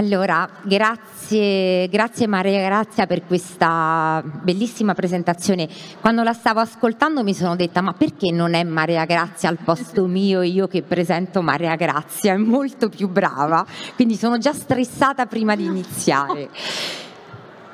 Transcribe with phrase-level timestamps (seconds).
[0.00, 5.68] Allora, grazie, grazie Maria Grazia per questa bellissima presentazione.
[6.00, 10.06] Quando la stavo ascoltando mi sono detta ma perché non è Maria Grazia al posto
[10.06, 12.32] mio io che presento Maria Grazia?
[12.32, 16.48] È molto più brava, quindi sono già stressata prima di iniziare.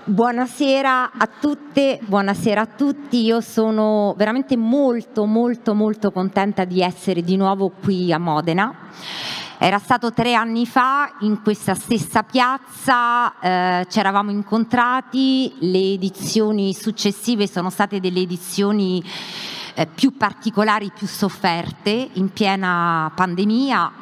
[0.03, 3.23] Buonasera a tutte, buonasera a tutti.
[3.23, 8.75] Io sono veramente molto molto molto contenta di essere di nuovo qui a Modena
[9.59, 16.75] era stato tre anni fa in questa stessa piazza, eh, ci eravamo incontrati, le edizioni
[16.75, 19.03] successive sono state delle edizioni
[19.75, 23.93] eh, più particolari, più sofferte, in piena pandemia.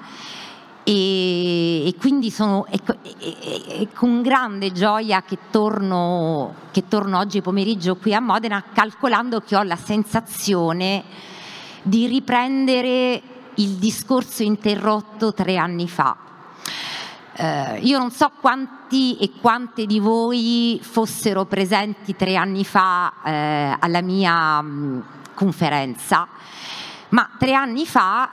[0.87, 7.41] E, e quindi sono è, è, è con grande gioia che torno, che torno oggi
[7.41, 11.05] pomeriggio qui a Modena calcolando che ho la sensazione
[11.81, 16.17] di riprendere il discorso interrotto tre anni fa.
[17.37, 23.77] Eh, io non so quanti e quante di voi fossero presenti tre anni fa eh,
[23.79, 25.01] alla mia mh, mm,
[25.35, 26.29] conferenza,
[27.09, 28.31] ma tre anni fa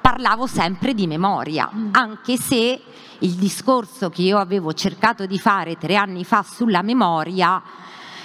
[0.00, 1.88] parlavo sempre di memoria, mm.
[1.92, 2.80] anche se
[3.18, 7.60] il discorso che io avevo cercato di fare tre anni fa sulla memoria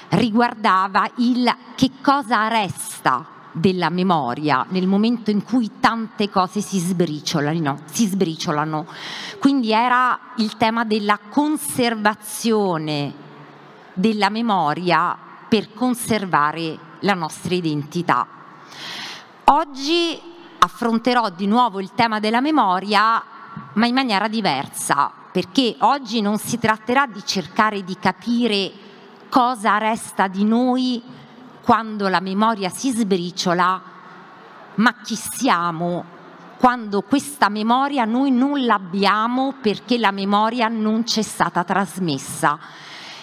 [0.09, 7.79] riguardava il che cosa resta della memoria nel momento in cui tante cose si sbriciolano,
[7.85, 8.85] si sbriciolano.
[9.39, 13.13] Quindi era il tema della conservazione
[13.93, 15.15] della memoria
[15.47, 18.27] per conservare la nostra identità.
[19.45, 20.19] Oggi
[20.59, 23.21] affronterò di nuovo il tema della memoria,
[23.73, 28.71] ma in maniera diversa, perché oggi non si tratterà di cercare di capire
[29.29, 31.01] cosa resta di noi
[31.63, 33.81] quando la memoria si sbriciola,
[34.75, 36.11] ma chi siamo
[36.57, 42.57] quando questa memoria noi non l'abbiamo perché la memoria non ci è stata trasmessa,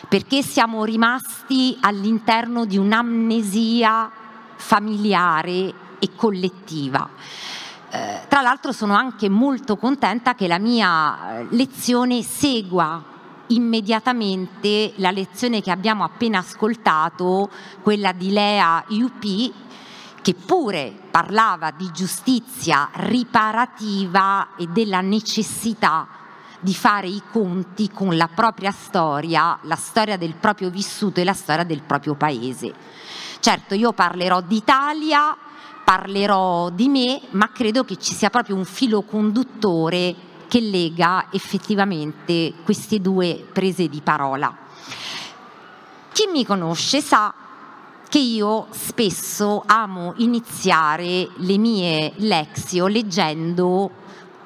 [0.09, 4.10] perché siamo rimasti all'interno di un'amnesia
[4.56, 7.09] familiare e collettiva.
[7.91, 13.09] Eh, tra l'altro sono anche molto contenta che la mia lezione segua
[13.50, 17.50] immediatamente la lezione che abbiamo appena ascoltato,
[17.83, 19.53] quella di Lea UP,
[20.22, 26.09] che pure parlava di giustizia riparativa e della necessità
[26.60, 31.33] di fare i conti con la propria storia, la storia del proprio vissuto e la
[31.33, 32.75] storia del proprio paese.
[33.41, 35.34] Certo, io parlerò d'Italia,
[35.83, 42.55] parlerò di me, ma credo che ci sia proprio un filo conduttore che lega effettivamente
[42.65, 44.53] queste due prese di parola.
[46.11, 47.33] Chi mi conosce sa
[48.09, 53.91] che io spesso amo iniziare le mie lexio leggendo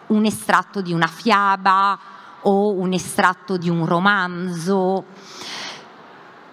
[0.08, 1.98] un estratto di una fiaba
[2.42, 5.06] o un estratto di un romanzo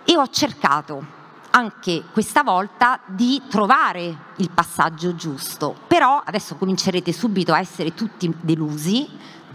[0.06, 1.20] e ho cercato
[1.50, 5.76] anche questa volta di trovare il passaggio giusto.
[5.88, 9.10] Però adesso comincerete subito a essere tutti delusi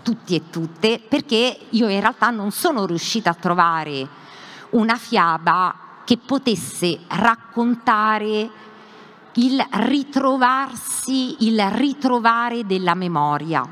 [0.07, 4.07] tutti e tutte, perché io in realtà non sono riuscita a trovare
[4.71, 5.75] una fiaba
[6.05, 8.49] che potesse raccontare
[9.33, 13.69] il ritrovarsi, il ritrovare della memoria.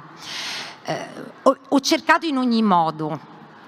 [0.82, 1.08] Eh,
[1.42, 3.16] ho, ho cercato in ogni modo,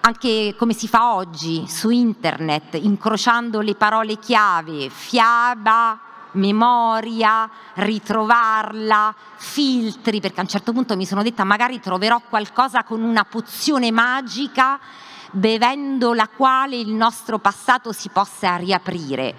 [0.00, 6.00] anche come si fa oggi su internet, incrociando le parole chiave, fiaba,
[6.36, 13.02] memoria, ritrovarla, filtri, perché a un certo punto mi sono detta magari troverò qualcosa con
[13.02, 14.78] una pozione magica
[15.30, 19.34] bevendo la quale il nostro passato si possa riaprire.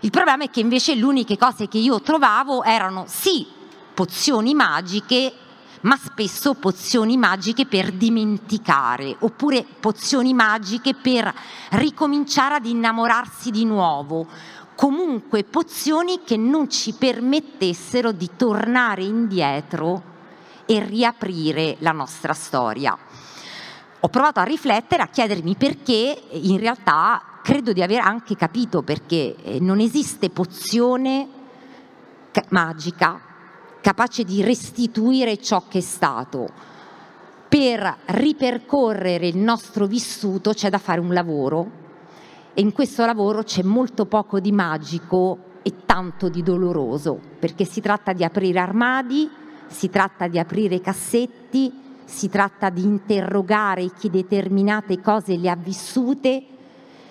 [0.00, 3.46] Il problema è che invece le uniche cose che io trovavo erano sì
[3.94, 5.32] pozioni magiche,
[5.82, 11.32] ma spesso pozioni magiche per dimenticare, oppure pozioni magiche per
[11.70, 14.26] ricominciare ad innamorarsi di nuovo,
[14.74, 20.12] comunque pozioni che non ci permettessero di tornare indietro
[20.66, 22.96] e riaprire la nostra storia.
[24.00, 29.36] Ho provato a riflettere, a chiedermi perché in realtà credo di aver anche capito perché
[29.36, 31.28] eh, non esiste pozione
[32.48, 33.20] magica
[33.80, 36.48] capace di restituire ciò che è stato.
[37.48, 41.82] Per ripercorrere il nostro vissuto c'è da fare un lavoro
[42.54, 47.80] e in questo lavoro c'è molto poco di magico e tanto di doloroso, perché si
[47.80, 49.28] tratta di aprire armadi,
[49.66, 51.72] si tratta di aprire cassetti,
[52.04, 56.44] si tratta di interrogare chi determinate cose le ha vissute,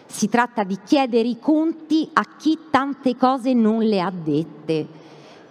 [0.06, 4.88] si tratta di chiedere i conti a chi tante cose non le ha dette.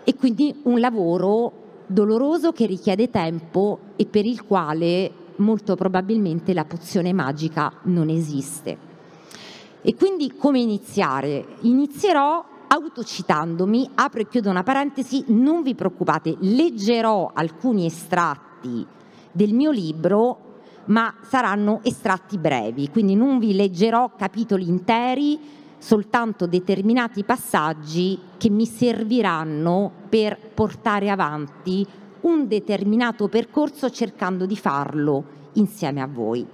[0.04, 1.52] E quindi un lavoro
[1.86, 8.91] doloroso che richiede tempo e per il quale molto probabilmente la pozione magica non esiste.
[9.84, 11.44] E quindi come iniziare?
[11.62, 18.86] Inizierò autocitandomi, apro e chiudo una parentesi, non vi preoccupate, leggerò alcuni estratti
[19.32, 25.38] del mio libro, ma saranno estratti brevi, quindi non vi leggerò capitoli interi,
[25.78, 31.84] soltanto determinati passaggi che mi serviranno per portare avanti
[32.20, 35.24] un determinato percorso cercando di farlo
[35.54, 36.46] insieme a voi.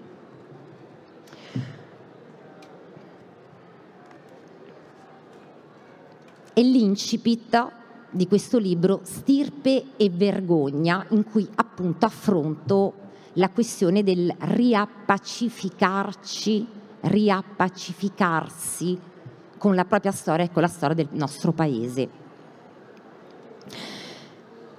[6.59, 7.71] È l'incipit
[8.11, 12.95] di questo libro Stirpe e vergogna in cui appunto affronto
[13.35, 16.67] la questione del riappacificarci,
[17.03, 18.99] riappacificarsi
[19.57, 22.09] con la propria storia e con la storia del nostro paese.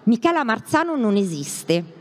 [0.04, 1.94] Michela Marzano non esiste.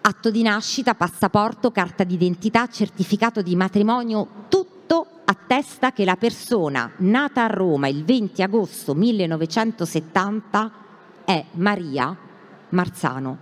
[0.00, 7.44] Atto di nascita, passaporto, carta d'identità, certificato di matrimonio, tutto attesta che la persona nata
[7.44, 10.72] a Roma il 20 agosto 1970
[11.24, 12.16] è Maria
[12.70, 13.38] Marzano.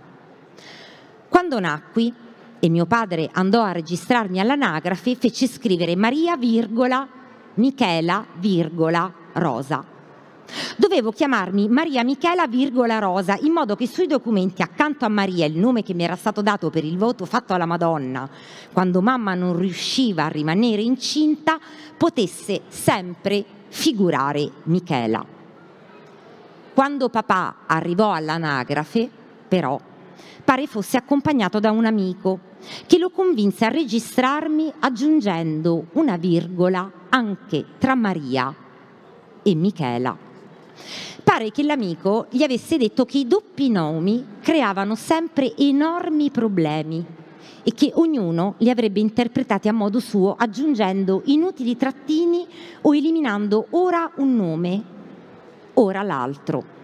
[1.27, 2.13] Quando nacqui
[2.59, 7.07] e mio padre andò a registrarmi all'anagrafe, fece scrivere Maria, virgola,
[7.55, 9.92] Michela, virgola, Rosa.
[10.77, 15.57] Dovevo chiamarmi Maria Michela, virgola, Rosa, in modo che sui documenti accanto a Maria, il
[15.57, 18.29] nome che mi era stato dato per il voto fatto alla Madonna,
[18.71, 21.59] quando mamma non riusciva a rimanere incinta,
[21.97, 25.25] potesse sempre figurare Michela.
[26.73, 29.09] Quando papà arrivò all'anagrafe,
[29.47, 29.79] però,
[30.43, 32.51] pare fosse accompagnato da un amico
[32.87, 38.53] che lo convinse a registrarmi aggiungendo una virgola anche tra Maria
[39.43, 40.22] e Michela.
[41.23, 47.05] Pare che l'amico gli avesse detto che i doppi nomi creavano sempre enormi problemi
[47.63, 52.45] e che ognuno li avrebbe interpretati a modo suo aggiungendo inutili trattini
[52.81, 54.83] o eliminando ora un nome,
[55.75, 56.81] ora l'altro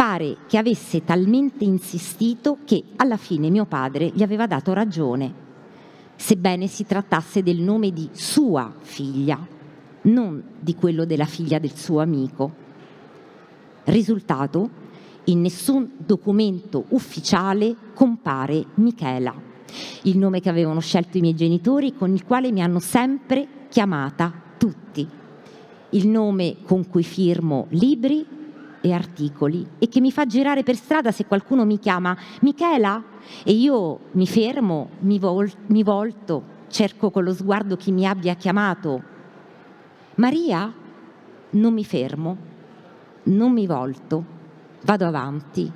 [0.00, 5.30] pare che avesse talmente insistito che alla fine mio padre gli aveva dato ragione,
[6.16, 9.38] sebbene si trattasse del nome di sua figlia,
[10.02, 12.68] non di quello della figlia del suo amico.
[13.84, 14.70] Risultato,
[15.24, 19.34] in nessun documento ufficiale compare Michela,
[20.02, 24.32] il nome che avevano scelto i miei genitori con il quale mi hanno sempre chiamata
[24.58, 25.06] tutti,
[25.90, 28.38] il nome con cui firmo libri,
[28.80, 33.02] e articoli e che mi fa girare per strada se qualcuno mi chiama Michela
[33.44, 38.34] e io mi fermo, mi, vol- mi volto, cerco con lo sguardo chi mi abbia
[38.34, 39.02] chiamato.
[40.16, 40.72] Maria?
[41.52, 42.36] Non mi fermo,
[43.30, 44.24] non mi volto,
[44.82, 45.70] vado avanti.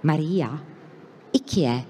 [0.00, 0.62] Maria?
[1.30, 1.84] E chi è?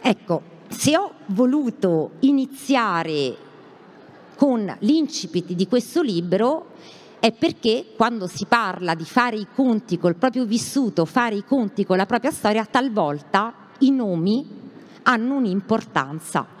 [0.00, 3.36] Ecco, se ho voluto iniziare
[4.36, 6.70] con l'incipit di questo libro
[7.20, 11.86] è perché quando si parla di fare i conti col proprio vissuto, fare i conti
[11.86, 14.44] con la propria storia, talvolta i nomi
[15.02, 16.60] hanno un'importanza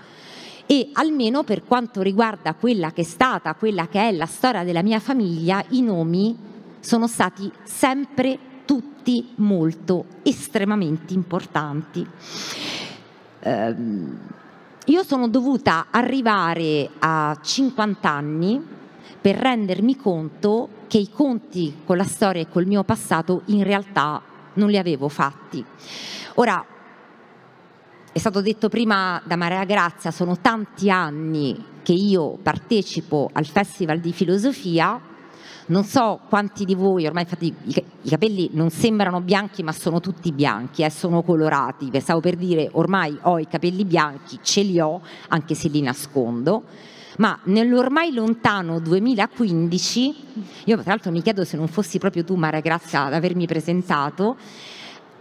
[0.66, 4.82] e almeno per quanto riguarda quella che è stata, quella che è la storia della
[4.82, 6.36] mia famiglia, i nomi
[6.80, 12.06] sono stati sempre tutti molto estremamente importanti.
[13.40, 13.76] Eh,
[14.86, 18.60] io sono dovuta arrivare a 50 anni
[19.20, 24.20] per rendermi conto che i conti con la storia e col mio passato in realtà
[24.54, 25.64] non li avevo fatti.
[26.34, 26.64] Ora,
[28.12, 34.00] è stato detto prima da Maria Grazia, sono tanti anni che io partecipo al Festival
[34.00, 35.00] di Filosofia,
[35.66, 40.30] non so quanti di voi, ormai infatti i capelli non sembrano bianchi ma sono tutti
[40.30, 45.00] bianchi, eh, sono colorati, stavo per dire ormai ho i capelli bianchi, ce li ho
[45.28, 46.64] anche se li nascondo.
[47.16, 50.14] Ma nell'ormai lontano 2015,
[50.64, 54.36] io tra l'altro mi chiedo se non fossi proprio tu Maria Grazia ad avermi presentato,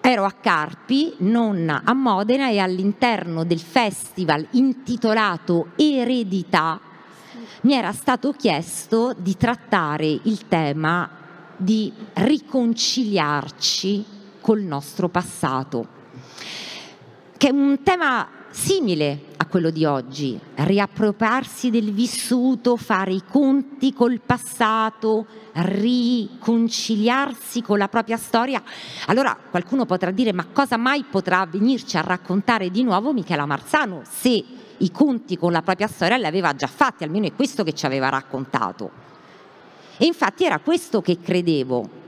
[0.01, 6.79] ero a Carpi, non a Modena e all'interno del festival intitolato Eredità
[7.62, 11.10] mi era stato chiesto di trattare il tema
[11.55, 14.05] di riconciliarci
[14.41, 15.88] col nostro passato,
[17.38, 24.22] che è un tema simile quello di oggi, riappropriarsi del vissuto, fare i conti col
[24.25, 28.63] passato, riconciliarsi con la propria storia.
[29.08, 34.03] Allora qualcuno potrà dire ma cosa mai potrà venirci a raccontare di nuovo Michela Marzano
[34.10, 34.41] se
[34.77, 37.86] i conti con la propria storia li aveva già fatti, almeno è questo che ci
[37.86, 38.89] aveva raccontato.
[39.98, 42.00] E infatti era questo che credevo,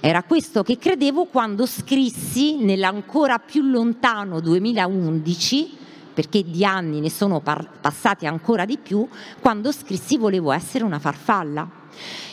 [0.00, 5.86] Era questo che credevo quando scrissi nell'ancora più lontano 2011,
[6.18, 9.06] perché di anni ne sono par- passati ancora di più,
[9.40, 11.70] quando scrissi Volevo essere una farfalla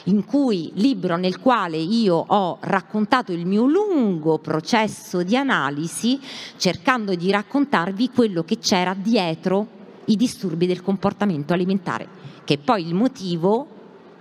[0.05, 6.19] in cui libro nel quale io ho raccontato il mio lungo processo di analisi
[6.57, 9.67] cercando di raccontarvi quello che c'era dietro
[10.05, 12.07] i disturbi del comportamento alimentare,
[12.43, 13.67] che poi il motivo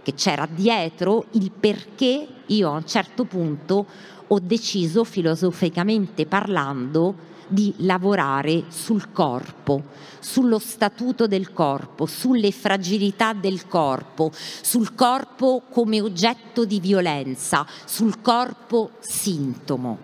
[0.03, 3.87] che c'era dietro il perché io a un certo punto
[4.27, 9.85] ho deciso filosoficamente parlando di lavorare sul corpo,
[10.19, 18.21] sullo statuto del corpo, sulle fragilità del corpo, sul corpo come oggetto di violenza, sul
[18.21, 19.99] corpo sintomo.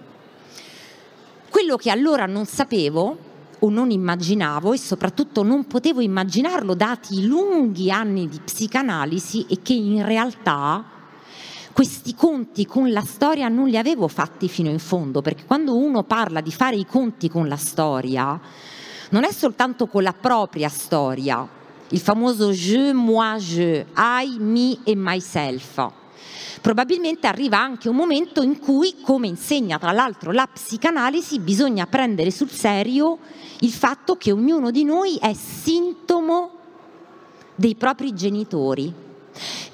[1.51, 3.29] Quello che allora non sapevo
[3.59, 9.59] o non immaginavo e soprattutto non potevo immaginarlo dati i lunghi anni di psicanalisi e
[9.61, 10.99] che in realtà
[11.73, 16.03] questi conti con la storia non li avevo fatti fino in fondo, perché quando uno
[16.03, 18.39] parla di fare i conti con la storia,
[19.11, 21.49] non è soltanto con la propria storia,
[21.89, 25.93] il famoso je, moi, je, I, me e myself.
[26.61, 32.31] Probabilmente arriva anche un momento in cui, come insegna tra l'altro la psicanalisi, bisogna prendere
[32.31, 33.19] sul serio
[33.61, 36.51] il fatto che ognuno di noi è sintomo
[37.55, 39.09] dei propri genitori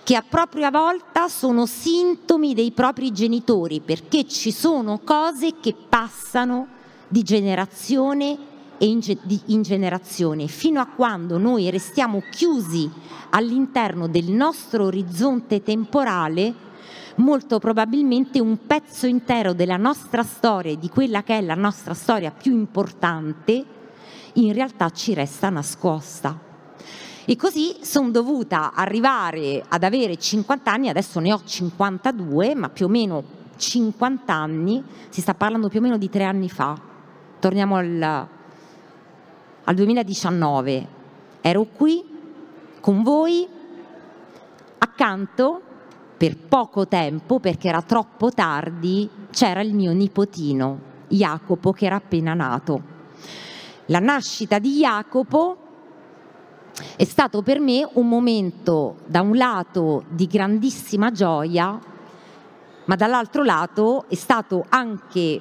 [0.02, 6.68] che a propria volta sono sintomi dei propri genitori, perché ci sono cose che passano
[7.08, 8.38] di generazione
[8.78, 9.00] in,
[9.46, 12.90] in generazione, fino a quando noi restiamo chiusi
[13.30, 16.54] all'interno del nostro orizzonte temporale,
[17.16, 22.30] molto probabilmente un pezzo intero della nostra storia di quella che è la nostra storia
[22.30, 23.64] più importante,
[24.34, 26.45] in realtà ci resta nascosta.
[27.28, 32.86] E così sono dovuta arrivare ad avere 50 anni, adesso ne ho 52, ma più
[32.86, 33.24] o meno
[33.56, 36.80] 50 anni, si sta parlando più o meno di tre anni fa.
[37.40, 38.28] Torniamo al,
[39.64, 40.86] al 2019.
[41.40, 42.04] Ero qui
[42.78, 43.44] con voi,
[44.78, 45.60] accanto,
[46.16, 50.78] per poco tempo, perché era troppo tardi, c'era il mio nipotino,
[51.08, 52.94] Jacopo, che era appena nato.
[53.86, 55.65] La nascita di Jacopo
[56.96, 61.78] è stato per me un momento da un lato di grandissima gioia,
[62.84, 65.40] ma dall'altro lato è stato anche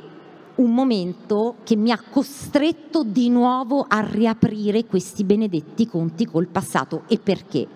[0.55, 7.03] un momento che mi ha costretto di nuovo a riaprire questi benedetti conti col passato.
[7.07, 7.67] E perché?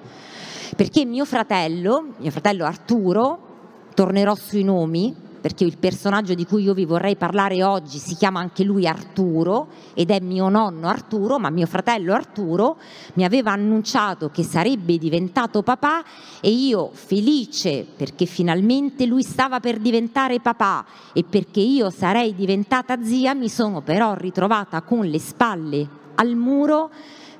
[0.75, 3.47] Perché mio fratello, mio fratello Arturo,
[3.93, 8.39] tornerò sui nomi, perché il personaggio di cui io vi vorrei parlare oggi si chiama
[8.39, 12.77] anche lui Arturo ed è mio nonno Arturo, ma mio fratello Arturo
[13.13, 16.03] mi aveva annunciato che sarebbe diventato papà
[16.41, 23.01] e io felice perché finalmente lui stava per diventare papà e perché io sarei diventata
[23.01, 26.91] zia, mi sono però ritrovata con le spalle al muro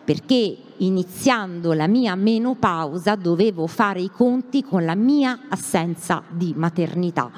[0.03, 7.29] perché iniziando la mia menopausa dovevo fare i conti con la mia assenza di maternità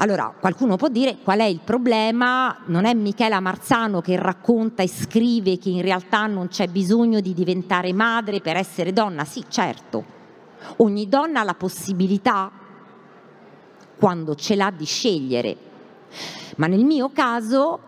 [0.00, 2.58] allora, qualcuno può dire qual è il problema?
[2.66, 7.34] Non è Michela Marzano che racconta e scrive che in realtà non c'è bisogno di
[7.34, 9.24] diventare madre per essere donna?
[9.24, 10.16] Sì, certo.
[10.76, 12.48] Ogni donna ha la possibilità,
[13.98, 15.56] quando ce l'ha, di scegliere.
[16.58, 17.80] Ma nel mio caso,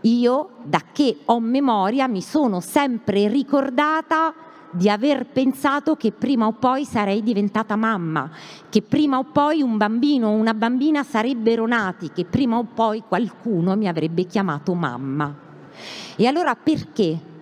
[0.00, 4.32] io, da che ho memoria, mi sono sempre ricordata
[4.74, 8.28] di aver pensato che prima o poi sarei diventata mamma,
[8.68, 13.02] che prima o poi un bambino o una bambina sarebbero nati, che prima o poi
[13.06, 15.32] qualcuno mi avrebbe chiamato mamma.
[16.16, 17.32] E allora perché?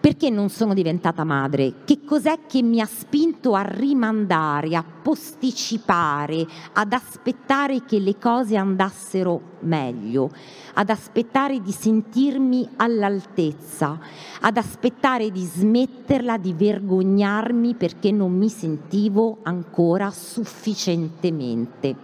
[0.00, 1.84] Perché non sono diventata madre?
[1.84, 8.56] Che cos'è che mi ha spinto a rimandare, a posticipare, ad aspettare che le cose
[8.56, 10.30] andassero meglio,
[10.74, 13.98] ad aspettare di sentirmi all'altezza,
[14.40, 21.96] ad aspettare di smetterla di vergognarmi perché non mi sentivo ancora sufficientemente.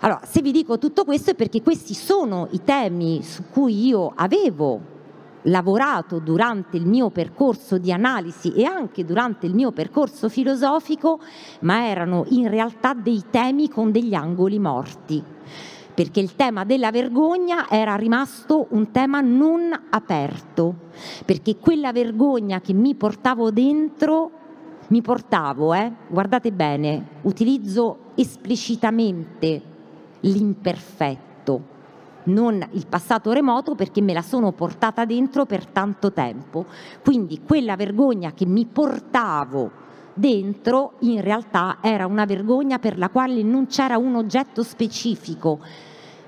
[0.00, 4.12] Allora, se vi dico tutto questo è perché questi sono i temi su cui io
[4.14, 4.93] avevo
[5.44, 11.20] lavorato durante il mio percorso di analisi e anche durante il mio percorso filosofico,
[11.60, 15.22] ma erano in realtà dei temi con degli angoli morti,
[15.92, 20.74] perché il tema della vergogna era rimasto un tema non aperto,
[21.24, 24.30] perché quella vergogna che mi portavo dentro,
[24.88, 29.72] mi portavo, eh, guardate bene, utilizzo esplicitamente
[30.20, 31.33] l'imperfetto
[32.24, 36.66] non il passato remoto perché me la sono portata dentro per tanto tempo.
[37.02, 39.82] Quindi quella vergogna che mi portavo
[40.14, 45.60] dentro in realtà era una vergogna per la quale non c'era un oggetto specifico.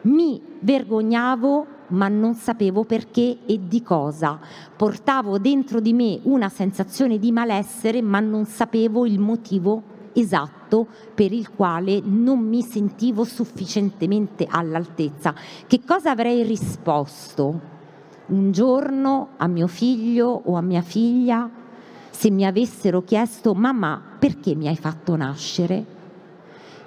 [0.03, 4.39] Mi vergognavo ma non sapevo perché e di cosa.
[4.77, 11.33] Portavo dentro di me una sensazione di malessere ma non sapevo il motivo esatto per
[11.33, 15.35] il quale non mi sentivo sufficientemente all'altezza.
[15.67, 17.75] Che cosa avrei risposto
[18.27, 21.49] un giorno a mio figlio o a mia figlia
[22.11, 25.95] se mi avessero chiesto mamma perché mi hai fatto nascere?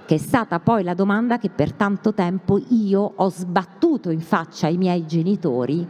[0.05, 4.65] Che è stata poi la domanda che per tanto tempo io ho sbattuto in faccia
[4.65, 5.85] ai miei genitori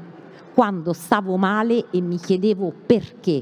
[0.54, 3.42] quando stavo male e mi chiedevo perché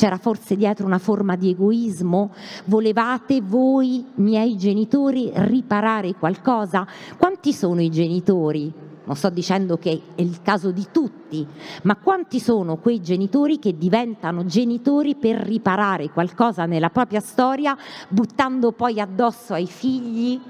[0.00, 2.32] c'era forse dietro una forma di egoismo?
[2.64, 6.86] Volevate voi, miei genitori, riparare qualcosa?
[7.18, 8.72] Quanti sono i genitori?
[9.04, 11.46] Non sto dicendo che è il caso di tutti,
[11.82, 17.76] ma quanti sono quei genitori che diventano genitori per riparare qualcosa nella propria storia,
[18.08, 20.40] buttando poi addosso ai figli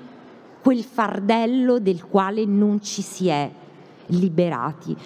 [0.62, 3.50] quel fardello del quale non ci si è
[4.06, 4.96] liberati?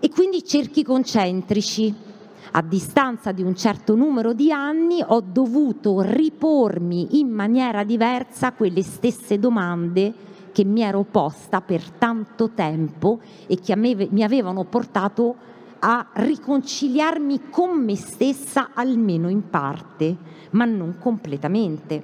[0.00, 2.12] E quindi cerchi concentrici
[2.56, 8.82] a distanza di un certo numero di anni ho dovuto ripormi in maniera diversa quelle
[8.82, 10.12] stesse domande
[10.52, 13.18] che mi ero posta per tanto tempo
[13.48, 15.34] e che mi avevano portato
[15.80, 20.16] a riconciliarmi con me stessa almeno in parte,
[20.50, 22.02] ma non completamente.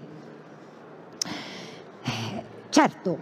[2.02, 3.18] Eh, certo,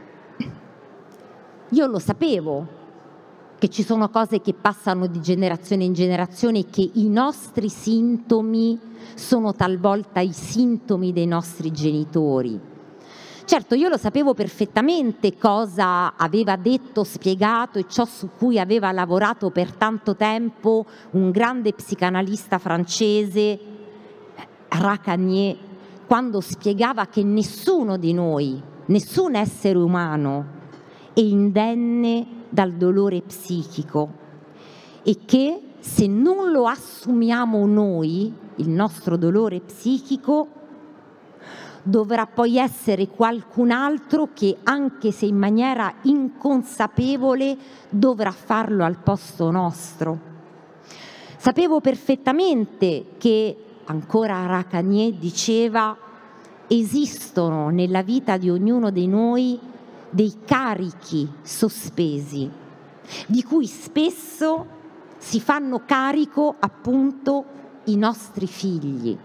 [1.68, 2.77] io lo sapevo
[3.58, 8.78] che ci sono cose che passano di generazione in generazione e che i nostri sintomi
[9.14, 12.60] sono talvolta i sintomi dei nostri genitori.
[13.44, 19.50] Certo, io lo sapevo perfettamente cosa aveva detto, spiegato e ciò su cui aveva lavorato
[19.50, 23.58] per tanto tempo un grande psicanalista francese,
[24.68, 25.56] Racanier,
[26.06, 30.56] quando spiegava che nessuno di noi, nessun essere umano
[31.14, 34.26] è indenne dal dolore psichico
[35.02, 40.48] e che se non lo assumiamo noi, il nostro dolore psichico,
[41.82, 47.56] dovrà poi essere qualcun altro che, anche se in maniera inconsapevole,
[47.88, 50.18] dovrà farlo al posto nostro.
[51.36, 55.96] Sapevo perfettamente che, ancora Racanier diceva,
[56.66, 59.58] esistono nella vita di ognuno di noi
[60.10, 62.50] dei carichi sospesi,
[63.26, 64.66] di cui spesso
[65.18, 67.44] si fanno carico appunto
[67.84, 69.16] i nostri figli.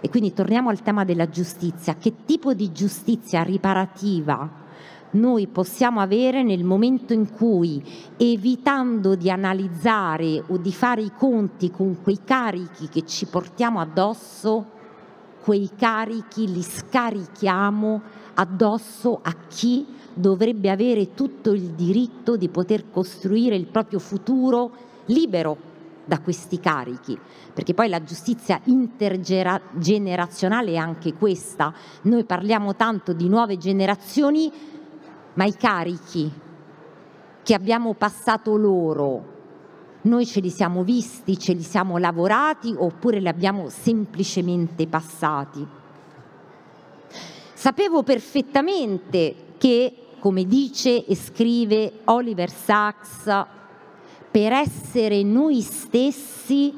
[0.00, 1.96] E quindi torniamo al tema della giustizia.
[1.96, 4.58] Che tipo di giustizia riparativa
[5.12, 7.82] noi possiamo avere nel momento in cui,
[8.16, 14.78] evitando di analizzare o di fare i conti con quei carichi che ci portiamo addosso,
[15.42, 18.02] quei carichi li scarichiamo
[18.34, 24.70] addosso a chi dovrebbe avere tutto il diritto di poter costruire il proprio futuro
[25.06, 25.68] libero
[26.04, 27.18] da questi carichi,
[27.52, 31.72] perché poi la giustizia intergenerazionale è anche questa.
[32.02, 34.50] Noi parliamo tanto di nuove generazioni,
[35.34, 36.30] ma i carichi
[37.42, 39.38] che abbiamo passato loro,
[40.02, 45.78] noi ce li siamo visti, ce li siamo lavorati oppure li abbiamo semplicemente passati.
[47.60, 53.24] Sapevo perfettamente che, come dice e scrive Oliver Sacks,
[54.30, 56.72] per essere noi stessi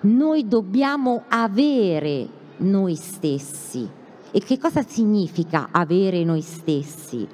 [0.00, 2.28] noi dobbiamo avere
[2.58, 3.88] noi stessi.
[4.30, 7.26] E che cosa significa avere noi stessi?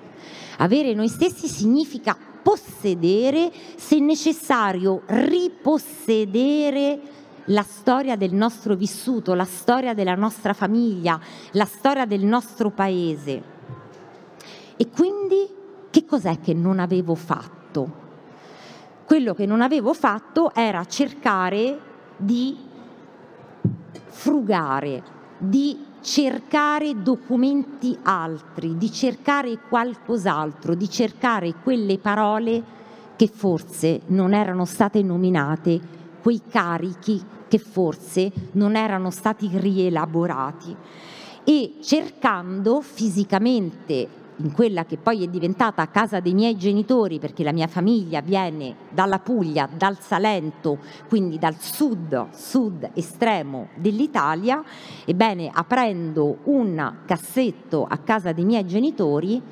[0.59, 7.01] Avere noi stessi significa possedere, se necessario ripossedere
[7.47, 11.21] la storia del nostro vissuto, la storia della nostra famiglia,
[11.53, 13.43] la storia del nostro paese.
[14.77, 15.49] E quindi
[15.91, 18.05] che cos'è che non avevo fatto?
[19.05, 21.79] Quello che non avevo fatto era cercare
[22.17, 22.57] di
[24.07, 25.03] frugare,
[25.39, 32.75] di cercare documenti altri, di cercare qualcos'altro, di cercare quelle parole
[33.17, 35.81] che forse non erano state nominate,
[36.21, 37.23] quei carichi
[37.57, 40.77] che forse non erano stati rielaborati.
[41.45, 47.53] E cercando fisicamente in quella che poi è diventata casa dei miei genitori, perché la
[47.53, 54.63] mia famiglia viene dalla Puglia, dal Salento, quindi dal sud, sud estremo dell'Italia,
[55.07, 59.43] ebbene aprendo un cassetto a casa dei miei genitori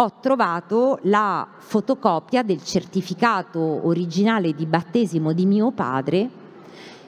[0.00, 6.46] ho trovato la fotocopia del certificato originale di battesimo di mio padre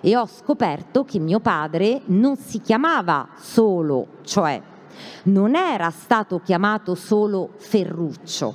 [0.00, 4.60] e ho scoperto che mio padre non si chiamava solo, cioè
[5.24, 8.54] non era stato chiamato solo Ferruccio,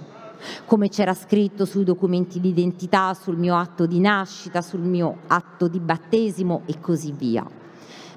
[0.66, 5.68] come c'era scritto sui documenti di identità, sul mio atto di nascita, sul mio atto
[5.68, 7.46] di battesimo e così via.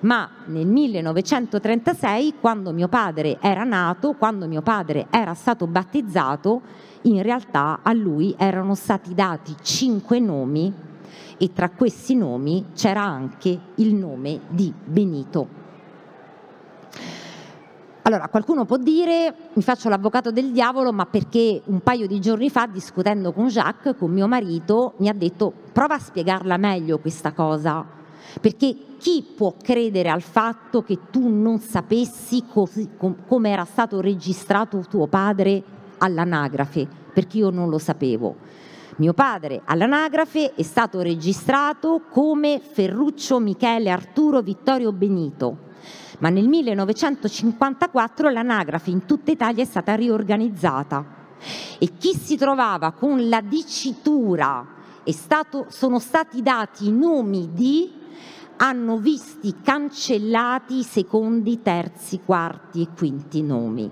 [0.01, 6.63] Ma nel 1936, quando mio padre era nato, quando mio padre era stato battezzato,
[7.03, 10.73] in realtà a lui erano stati dati cinque nomi
[11.39, 15.67] e tra questi nomi c'era anche il nome di Benito.
[18.03, 22.49] Allora, qualcuno può dire, mi faccio l'avvocato del diavolo, ma perché un paio di giorni
[22.49, 27.33] fa, discutendo con Jacques, con mio marito, mi ha detto, prova a spiegarla meglio questa
[27.33, 27.85] cosa,
[28.41, 34.01] perché chi può credere al fatto che tu non sapessi così, com, come era stato
[34.01, 35.63] registrato tuo padre
[35.99, 36.89] all'anagrafe?
[37.13, 38.37] Perché io non lo sapevo.
[38.99, 45.67] Mio padre all'anagrafe è stato registrato come Ferruccio Michele Arturo Vittorio Benito
[46.19, 51.05] ma nel 1954 l'anagrafe in tutta Italia è stata riorganizzata
[51.79, 54.67] e chi si trovava con la dicitura
[55.13, 57.93] stato, sono stati dati i nomi di
[58.57, 63.89] hanno visti cancellati i secondi, terzi, quarti e quinti nomi.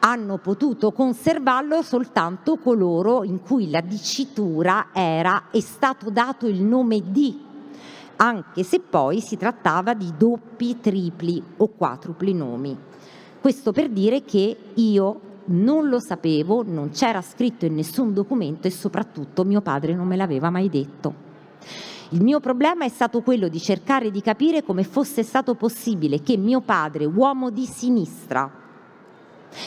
[0.00, 7.02] Hanno potuto conservarlo soltanto coloro in cui la dicitura era è stato dato il nome
[7.10, 7.46] di
[8.18, 12.76] anche se poi si trattava di doppi, tripli o quadrupli nomi.
[13.40, 18.70] Questo per dire che io non lo sapevo, non c'era scritto in nessun documento e
[18.70, 21.26] soprattutto mio padre non me l'aveva mai detto.
[22.10, 26.36] Il mio problema è stato quello di cercare di capire come fosse stato possibile che
[26.36, 28.50] mio padre, uomo di sinistra,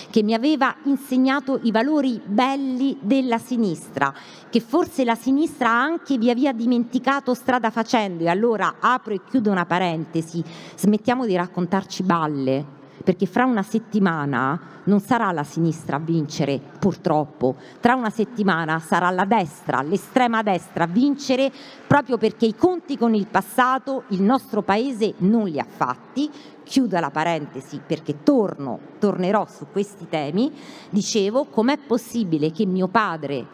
[0.09, 4.13] che mi aveva insegnato i valori belli della sinistra,
[4.49, 8.23] che forse la sinistra ha anche via via dimenticato strada facendo.
[8.23, 10.43] E allora apro e chiudo una parentesi,
[10.75, 17.55] smettiamo di raccontarci balle perché fra una settimana non sarà la sinistra a vincere, purtroppo,
[17.79, 21.51] tra una settimana sarà la destra, l'estrema destra a vincere
[21.87, 26.29] proprio perché i conti con il passato il nostro paese non li ha fatti.
[26.63, 30.51] Chiudo la parentesi perché torno, tornerò su questi temi.
[30.89, 33.45] Dicevo, com'è possibile che mio padre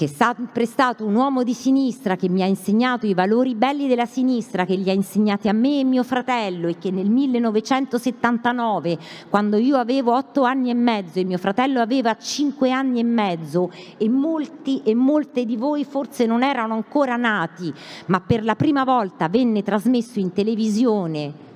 [0.00, 3.86] che è sempre stato un uomo di sinistra, che mi ha insegnato i valori belli
[3.86, 8.96] della sinistra, che li ha insegnati a me e mio fratello e che nel 1979,
[9.28, 13.70] quando io avevo otto anni e mezzo e mio fratello aveva cinque anni e mezzo
[13.98, 17.70] e molti e molte di voi forse non erano ancora nati,
[18.06, 21.48] ma per la prima volta venne trasmesso in televisione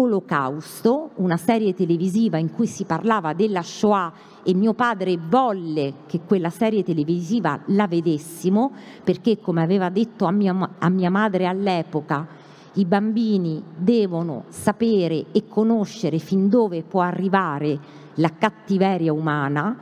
[0.00, 4.12] Olocausto, una serie televisiva in cui si parlava della Shoah
[4.44, 8.70] e mio padre volle che quella serie televisiva la vedessimo
[9.02, 12.28] perché, come aveva detto a mia, a mia madre all'epoca,
[12.74, 17.76] i bambini devono sapere e conoscere fin dove può arrivare
[18.14, 19.76] la cattiveria umana.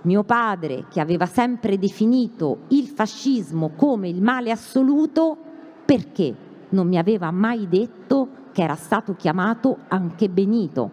[0.00, 5.36] Mio padre, che aveva sempre definito il fascismo come il male assoluto,
[5.84, 6.34] perché
[6.70, 10.90] non mi aveva mai detto che era stato chiamato anche Benito.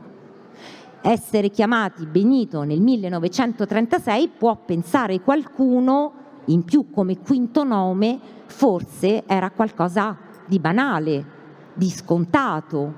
[1.02, 6.14] Essere chiamati Benito nel 1936 può pensare qualcuno,
[6.46, 11.26] in più come quinto nome, forse era qualcosa di banale,
[11.74, 12.94] di scontato,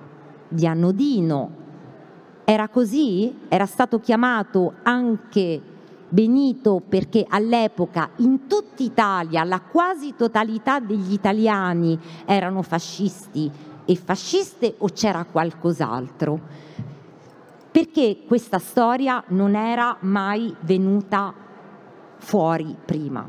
[0.50, 1.50] di anodino.
[2.44, 3.38] Era così?
[3.48, 5.62] Era stato chiamato anche
[6.10, 14.76] Benito perché all'epoca in tutta Italia la quasi totalità degli italiani erano fascisti e fasciste
[14.80, 16.40] o c'era qualcos'altro?
[17.72, 21.34] Perché questa storia non era mai venuta
[22.18, 23.28] fuori prima?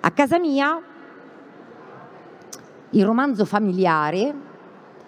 [0.00, 0.80] A casa mia
[2.90, 4.34] il romanzo familiare,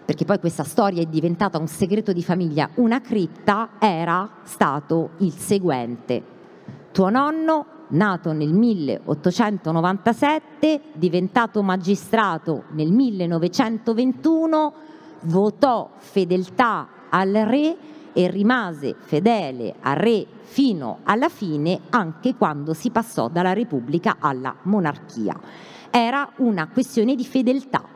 [0.05, 5.33] perché poi questa storia è diventata un segreto di famiglia, una cripta, era stato il
[5.33, 6.23] seguente.
[6.91, 14.73] Tuo nonno nato nel 1897, diventato magistrato nel 1921,
[15.23, 17.77] votò fedeltà al re
[18.13, 24.55] e rimase fedele al re fino alla fine, anche quando si passò dalla Repubblica alla
[24.63, 25.39] monarchia.
[25.91, 27.94] Era una questione di fedeltà.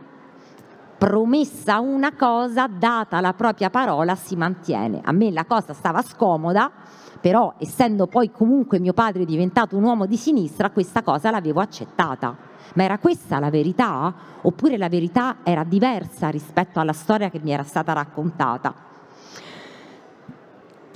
[0.99, 5.01] Promessa una cosa, data la propria parola, si mantiene.
[5.05, 6.73] A me la cosa stava scomoda,
[7.21, 12.37] però essendo poi comunque mio padre diventato un uomo di sinistra, questa cosa l'avevo accettata.
[12.75, 14.13] Ma era questa la verità?
[14.43, 18.75] Oppure la verità era diversa rispetto alla storia che mi era stata raccontata?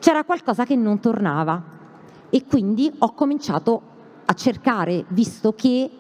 [0.01, 1.63] C'era qualcosa che non tornava
[2.29, 3.83] e quindi ho cominciato
[4.25, 5.91] a cercare, visto che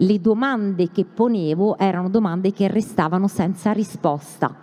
[0.00, 4.54] le domande che ponevo erano domande che restavano senza risposta.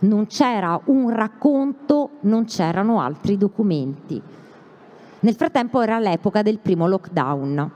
[0.00, 4.20] Non c'era un racconto, non c'erano altri documenti.
[5.20, 7.70] Nel frattempo era l'epoca del primo lockdown.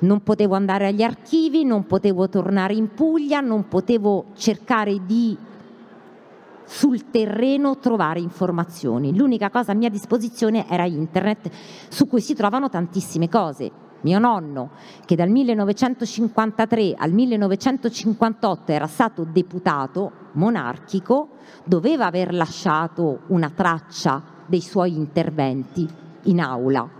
[0.00, 5.36] Non potevo andare agli archivi, non potevo tornare in Puglia, non potevo cercare di
[6.64, 9.16] sul terreno trovare informazioni.
[9.16, 11.50] L'unica cosa a mia disposizione era internet,
[11.88, 13.89] su cui si trovano tantissime cose.
[14.02, 14.70] Mio nonno,
[15.04, 21.28] che dal 1953 al 1958 era stato deputato monarchico,
[21.64, 25.88] doveva aver lasciato una traccia dei suoi interventi
[26.24, 26.98] in aula.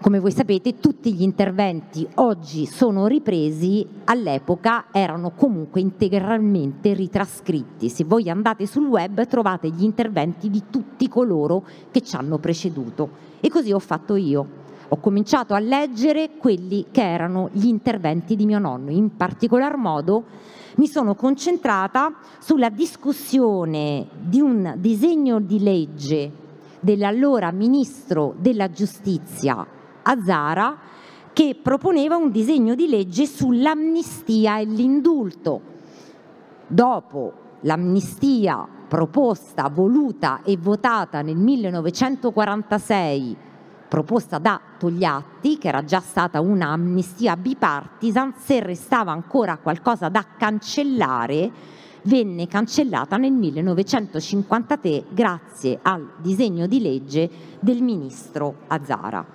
[0.00, 7.90] Come voi sapete, tutti gli interventi oggi sono ripresi, all'epoca erano comunque integralmente ritrascritti.
[7.90, 13.10] Se voi andate sul web trovate gli interventi di tutti coloro che ci hanno preceduto.
[13.40, 14.68] E così ho fatto io.
[14.92, 18.90] Ho cominciato a leggere quelli che erano gli interventi di mio nonno.
[18.90, 20.24] In particolar modo
[20.76, 26.32] mi sono concentrata sulla discussione di un disegno di legge
[26.80, 29.64] dell'allora ministro della giustizia
[30.02, 30.76] Azzara
[31.32, 35.60] che proponeva un disegno di legge sull'amnistia e l'indulto.
[36.66, 43.36] Dopo l'amnistia proposta, voluta e votata nel 1946,
[43.90, 51.50] proposta da Togliatti, che era già stata un'amnistia bipartisan, se restava ancora qualcosa da cancellare,
[52.02, 59.26] venne cancellata nel 1953 grazie al disegno di legge del ministro Azzara.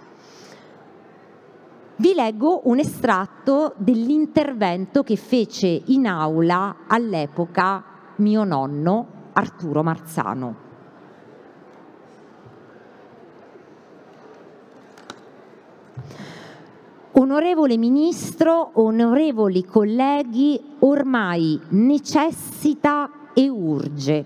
[1.97, 7.83] Vi leggo un estratto dell'intervento che fece in aula all'epoca
[8.17, 10.64] mio nonno Arturo Marzano.
[17.17, 24.25] Onorevole Ministro, onorevoli colleghi, ormai necessita e urge.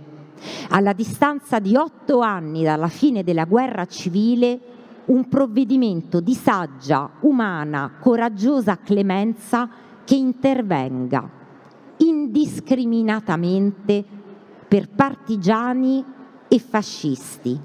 [0.69, 4.59] Alla distanza di otto anni dalla fine della guerra civile,
[5.05, 9.69] un provvedimento di saggia, umana, coraggiosa clemenza
[10.03, 11.29] che intervenga
[11.97, 14.03] indiscriminatamente
[14.67, 16.03] per partigiani
[16.47, 17.55] e fascisti,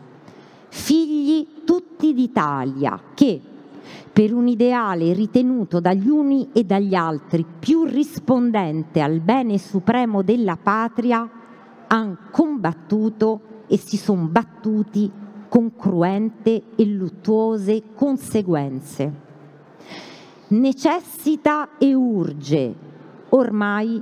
[0.68, 3.52] figli tutti d'Italia che,
[4.14, 10.56] per un ideale ritenuto dagli uni e dagli altri più rispondente al bene supremo della
[10.56, 11.28] patria,
[11.88, 15.10] hanno combattuto e si sono battuti
[15.48, 19.12] con cruente e luttuose conseguenze.
[20.46, 22.74] Necessita e urge
[23.30, 24.00] ormai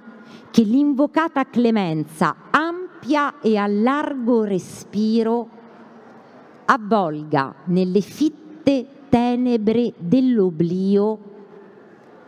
[0.51, 5.49] che l'invocata clemenza ampia e a largo respiro
[6.67, 11.19] avvolga nelle fitte tenebre dell'oblio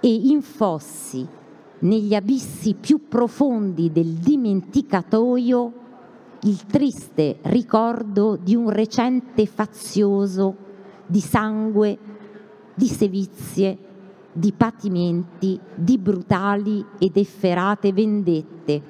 [0.00, 1.26] e infossi
[1.78, 5.72] negli abissi più profondi del dimenticatoio
[6.42, 10.56] il triste ricordo di un recente fazioso
[11.06, 11.98] di sangue,
[12.74, 13.78] di sevizie,
[14.30, 18.82] di patimenti, di brutali ed efferate vendette,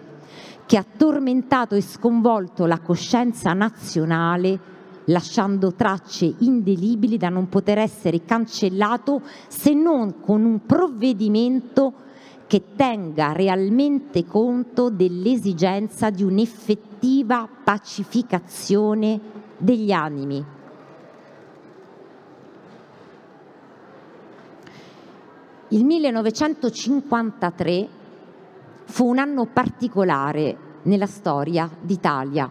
[0.66, 4.73] che ha tormentato e sconvolto la coscienza nazionale,
[5.06, 12.02] lasciando tracce indelibili da non poter essere cancellato se non con un provvedimento
[12.46, 19.20] che tenga realmente conto dell'esigenza di un'effettiva pacificazione
[19.58, 20.44] degli animi.
[25.68, 27.88] Il 1953
[28.84, 32.48] fu un anno particolare nella storia d'Italia.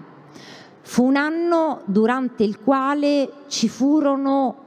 [0.86, 4.64] Fu un anno durante il quale ci furono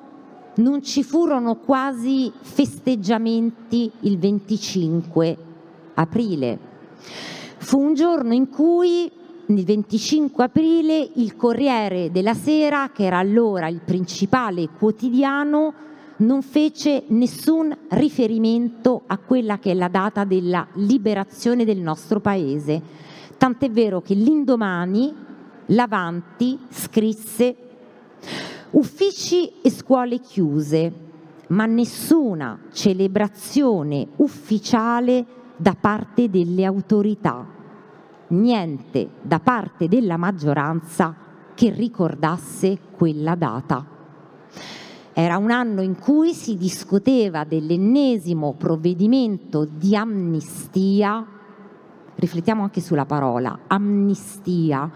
[0.56, 5.36] non ci furono quasi festeggiamenti il 25
[5.94, 6.58] aprile.
[7.58, 9.10] Fu un giorno in cui,
[9.46, 15.74] il 25 aprile, il Corriere della Sera, che era allora il principale quotidiano,
[16.18, 22.80] non fece nessun riferimento a quella che è la data della liberazione del nostro paese.
[23.36, 25.25] Tant'è vero che l'indomani
[25.66, 27.56] l'Avanti scrisse
[28.70, 30.92] Uffici e scuole chiuse,
[31.48, 35.24] ma nessuna celebrazione ufficiale
[35.56, 37.46] da parte delle autorità,
[38.28, 41.14] niente da parte della maggioranza
[41.54, 43.86] che ricordasse quella data.
[45.14, 51.24] Era un anno in cui si discuteva dell'ennesimo provvedimento di amnistia,
[52.16, 54.90] riflettiamo anche sulla parola, amnistia,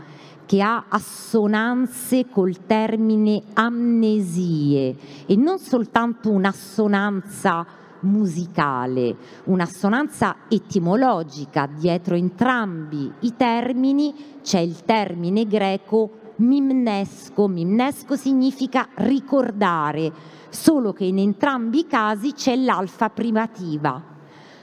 [0.51, 7.65] che ha assonanze col termine amnesie e non soltanto un'assonanza
[8.01, 11.69] musicale, un'assonanza etimologica.
[11.73, 17.47] Dietro entrambi i termini c'è il termine greco mimnesco.
[17.47, 20.13] Mimnesco significa ricordare,
[20.49, 24.03] solo che in entrambi i casi c'è l'alfa privativa,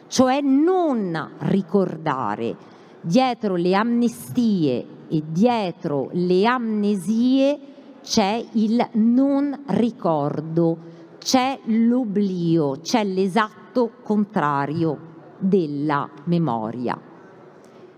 [0.07, 2.75] cioè non ricordare.
[2.99, 7.59] Dietro le amnestie e dietro le amnesie
[8.01, 10.77] c'è il non ricordo,
[11.17, 14.97] c'è l'oblio, c'è l'esatto contrario
[15.39, 16.97] della memoria.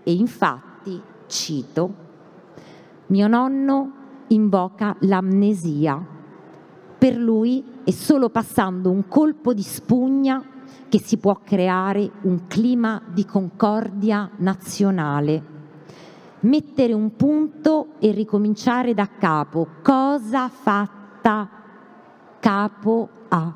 [0.02, 1.94] E infatti, cito,
[3.06, 3.92] mio nonno
[4.28, 6.04] invoca l'amnesia.
[6.98, 10.42] Per lui è solo passando un colpo di spugna
[10.88, 15.58] che si può creare un clima di concordia nazionale
[16.40, 19.66] mettere un punto e ricominciare da capo.
[19.82, 21.48] Cosa fatta
[22.40, 23.52] capo a?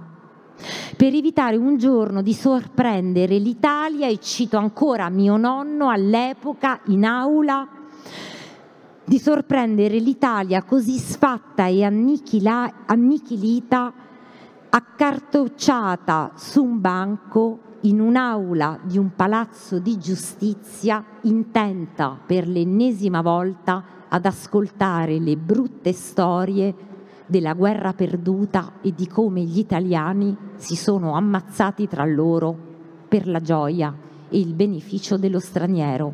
[0.97, 7.67] Per evitare un giorno di sorprendere l'Italia, e cito ancora mio nonno all'epoca in aula,
[9.05, 12.73] di sorprendere l'Italia così sfatta e annichilita,
[14.71, 23.85] accartocciata su un banco in un'aula di un palazzo di giustizia intenta per l'ennesima volta
[24.09, 26.75] ad ascoltare le brutte storie
[27.27, 32.57] della guerra perduta e di come gli italiani si sono ammazzati tra loro
[33.07, 33.95] per la gioia
[34.31, 36.13] e il beneficio dello straniero.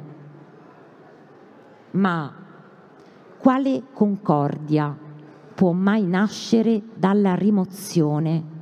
[1.93, 2.33] Ma
[3.39, 4.97] quale concordia
[5.55, 8.59] può mai nascere dalla rimozione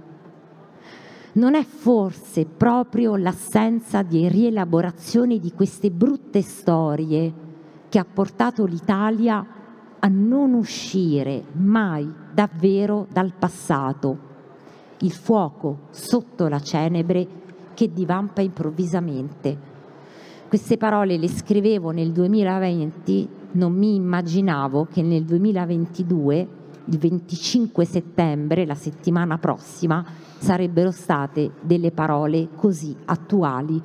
[1.39, 7.33] non è forse proprio l'assenza di rielaborazione di queste brutte storie
[7.89, 9.47] che ha portato l'Italia
[10.01, 14.19] a non uscire mai davvero dal passato,
[14.99, 17.27] il fuoco sotto la cenebre
[17.73, 19.77] che divampa improvvisamente.
[20.49, 26.49] Queste parole le scrivevo nel 2020, non mi immaginavo che nel 2022
[26.89, 30.05] il 25 settembre, la settimana prossima,
[30.39, 33.81] sarebbero state delle parole così attuali.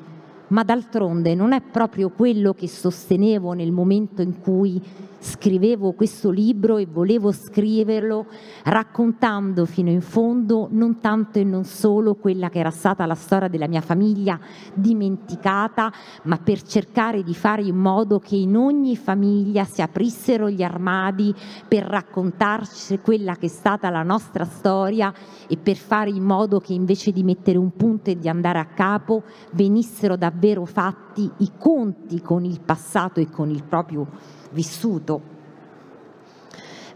[0.48, 4.82] Ma d'altronde non è proprio quello che sostenevo nel momento in cui
[5.24, 8.26] scrivevo questo libro e volevo scriverlo
[8.66, 13.48] raccontando fino in fondo non tanto e non solo quella che era stata la storia
[13.48, 14.38] della mia famiglia
[14.74, 15.92] dimenticata,
[16.24, 21.34] ma per cercare di fare in modo che in ogni famiglia si aprissero gli armadi
[21.70, 25.14] per raccontarci quella che è stata la nostra storia
[25.48, 28.66] e per fare in modo che invece di mettere un punto e di andare a
[28.66, 35.22] capo venissero davvero fatti i conti con il passato e con il proprio vissuto.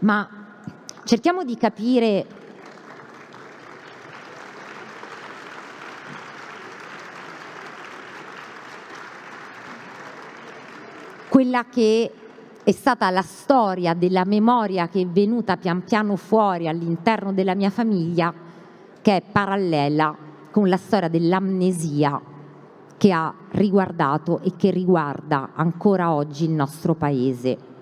[0.00, 0.28] Ma
[1.04, 2.26] cerchiamo di capire
[11.28, 12.12] quella che
[12.62, 17.70] è stata la storia della memoria che è venuta pian piano fuori all'interno della mia
[17.70, 18.32] famiglia,
[19.00, 20.16] che è parallela
[20.50, 22.36] con la storia dell'amnesia
[22.98, 27.76] che ha riguardato e che riguarda ancora oggi il nostro Paese.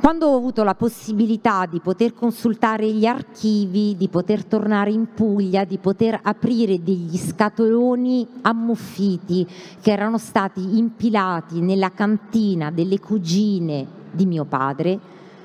[0.00, 5.64] Quando ho avuto la possibilità di poter consultare gli archivi, di poter tornare in Puglia,
[5.64, 9.44] di poter aprire degli scatoloni ammuffiti
[9.80, 15.00] che erano stati impilati nella cantina delle cugine di mio padre,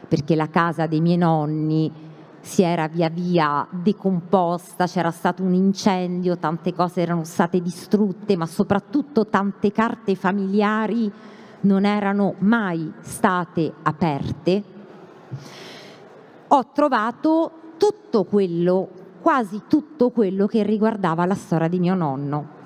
[0.08, 1.92] perché la casa dei miei nonni
[2.44, 8.46] si era via via decomposta, c'era stato un incendio, tante cose erano state distrutte, ma
[8.46, 11.10] soprattutto tante carte familiari
[11.62, 14.64] non erano mai state aperte,
[16.48, 18.90] ho trovato tutto quello,
[19.22, 22.63] quasi tutto quello che riguardava la storia di mio nonno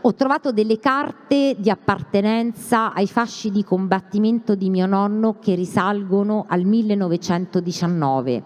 [0.00, 6.46] ho trovato delle carte di appartenenza ai fasci di combattimento di mio nonno che risalgono
[6.48, 8.42] al 1919.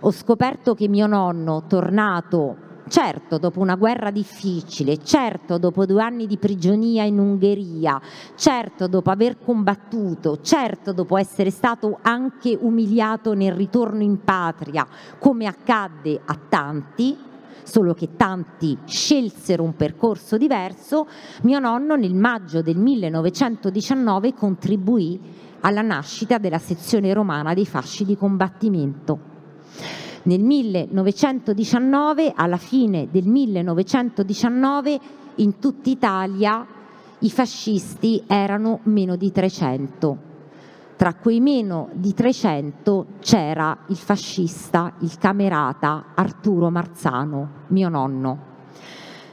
[0.00, 6.26] Ho scoperto che mio nonno, tornato certo dopo una guerra difficile, certo dopo due anni
[6.26, 8.00] di prigionia in Ungheria,
[8.34, 14.86] certo dopo aver combattuto, certo dopo essere stato anche umiliato nel ritorno in patria,
[15.18, 17.16] come accadde a tanti,
[17.66, 21.06] solo che tanti scelsero un percorso diverso,
[21.42, 25.20] mio nonno nel maggio del 1919 contribuì
[25.60, 29.34] alla nascita della sezione romana dei fasci di combattimento.
[30.22, 35.00] Nel 1919, alla fine del 1919,
[35.36, 36.66] in tutta Italia
[37.20, 40.25] i fascisti erano meno di 300.
[40.96, 48.54] Tra quei meno di 300 c'era il fascista, il camerata Arturo Marzano, mio nonno.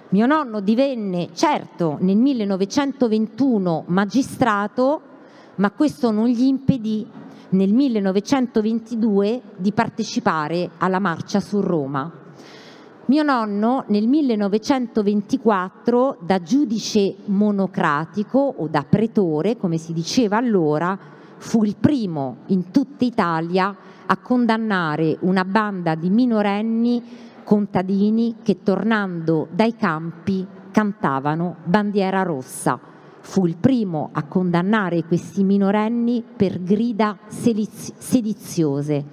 [0.10, 5.02] Mio nonno divenne, certo, nel 1921 magistrato,
[5.56, 7.08] ma questo non gli impedì
[7.50, 12.12] nel 1922 di partecipare alla marcia su Roma.
[13.06, 21.13] Mio nonno nel 1924 da giudice monocratico o da pretore, come si diceva allora,
[21.44, 23.76] fu il primo in tutta Italia
[24.06, 27.04] a condannare una banda di minorenni
[27.44, 32.80] contadini che tornando dai campi cantavano bandiera rossa.
[33.20, 39.04] Fu il primo a condannare questi minorenni per grida sediziose,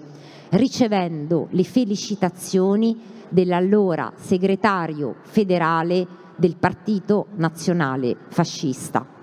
[0.50, 2.96] ricevendo le felicitazioni
[3.28, 6.06] dell'allora segretario federale
[6.36, 9.19] del Partito Nazionale Fascista.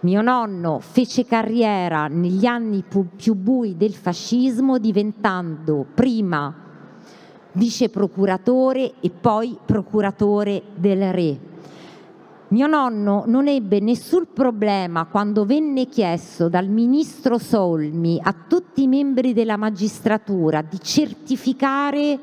[0.00, 2.84] Mio nonno fece carriera negli anni
[3.16, 6.54] più bui del fascismo diventando prima
[7.52, 11.38] vice procuratore e poi procuratore del re.
[12.50, 18.88] Mio nonno non ebbe nessun problema quando venne chiesto dal ministro Solmi a tutti i
[18.88, 22.18] membri della magistratura di certificare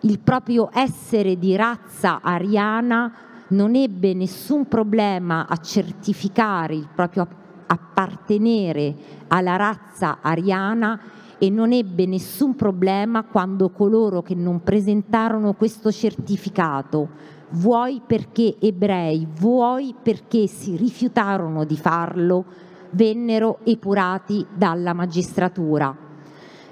[0.00, 3.12] il proprio essere di razza ariana,
[3.48, 7.28] non ebbe nessun problema a certificare il proprio
[7.66, 8.94] appartenere
[9.28, 11.00] alla razza ariana
[11.38, 17.08] e non ebbe nessun problema quando coloro che non presentarono questo certificato,
[17.50, 22.44] vuoi perché ebrei, vuoi perché si rifiutarono di farlo,
[22.90, 25.94] vennero epurati dalla magistratura.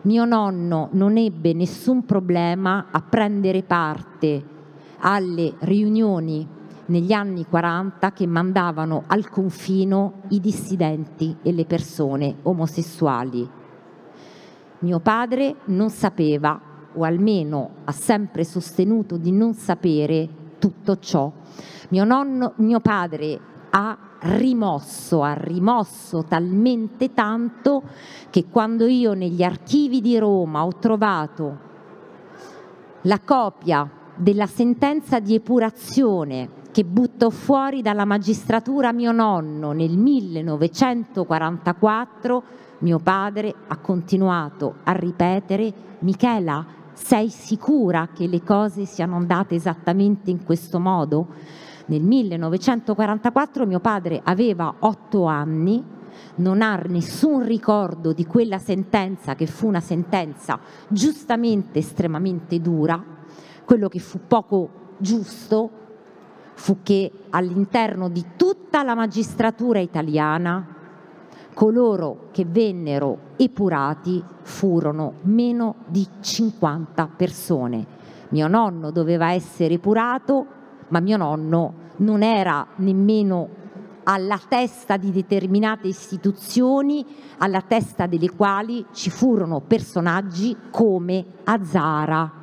[0.02, 4.52] Mio nonno non ebbe nessun problema a prendere parte
[4.98, 6.53] alle riunioni
[6.86, 13.48] negli anni 40 che mandavano al confino i dissidenti e le persone omosessuali.
[14.80, 16.60] Mio padre non sapeva,
[16.92, 20.28] o almeno ha sempre sostenuto di non sapere
[20.58, 21.32] tutto ciò.
[21.88, 27.82] Mio, nonno, mio padre ha rimosso, ha rimosso talmente tanto
[28.30, 31.72] che quando io negli archivi di Roma ho trovato
[33.02, 42.42] la copia della sentenza di epurazione che buttò fuori dalla magistratura mio nonno nel 1944,
[42.78, 50.32] mio padre ha continuato a ripetere, Michela, sei sicura che le cose siano andate esattamente
[50.32, 51.28] in questo modo?
[51.86, 55.80] Nel 1944 mio padre aveva otto anni,
[56.36, 60.58] non ha nessun ricordo di quella sentenza che fu una sentenza
[60.88, 63.00] giustamente estremamente dura,
[63.64, 65.82] quello che fu poco giusto
[66.54, 70.74] fu che all'interno di tutta la magistratura italiana
[71.54, 77.86] coloro che vennero epurati furono meno di 50 persone.
[78.30, 80.46] Mio nonno doveva essere epurato,
[80.88, 83.62] ma mio nonno non era nemmeno
[84.02, 87.06] alla testa di determinate istituzioni,
[87.38, 92.42] alla testa delle quali ci furono personaggi come Azara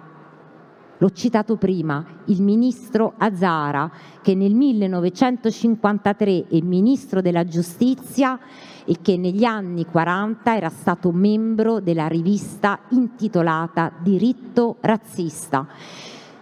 [1.01, 3.89] L'ho citato prima, il ministro Azara,
[4.21, 8.39] che nel 1953 è ministro della giustizia
[8.85, 15.67] e che negli anni 40 era stato membro della rivista intitolata Diritto razzista.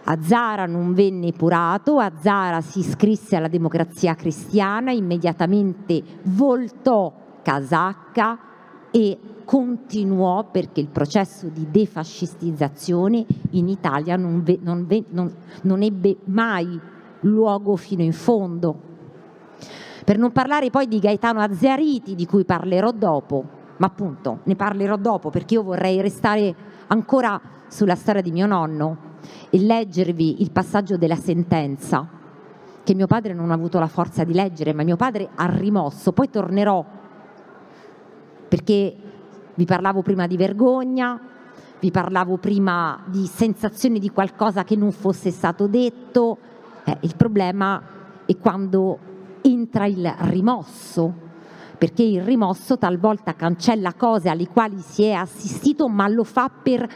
[0.04, 8.38] Azzara non venne epurato, Azzara si iscrisse alla democrazia cristiana, immediatamente voltò casacca
[8.92, 9.18] e
[9.50, 15.34] continuò perché il processo di defascistizzazione in Italia non, ve, non, ve, non,
[15.64, 16.80] non ebbe mai
[17.22, 18.80] luogo fino in fondo.
[20.06, 23.44] Per non parlare poi di Gaetano Azzariti, di cui parlerò dopo,
[23.78, 28.98] ma appunto ne parlerò dopo perché io vorrei restare ancora sulla storia di mio nonno
[29.50, 32.08] e leggervi il passaggio della sentenza
[32.84, 36.12] che mio padre non ha avuto la forza di leggere, ma mio padre ha rimosso,
[36.12, 36.86] poi tornerò
[38.48, 39.09] perché
[39.60, 41.20] vi parlavo prima di vergogna,
[41.82, 46.38] vi parlavo prima di sensazione di qualcosa che non fosse stato detto.
[46.86, 47.82] Eh, il problema
[48.26, 48.98] è quando
[49.42, 51.14] entra il rimosso,
[51.78, 56.88] perché il rimosso talvolta cancella cose alle quali si è assistito, ma lo fa per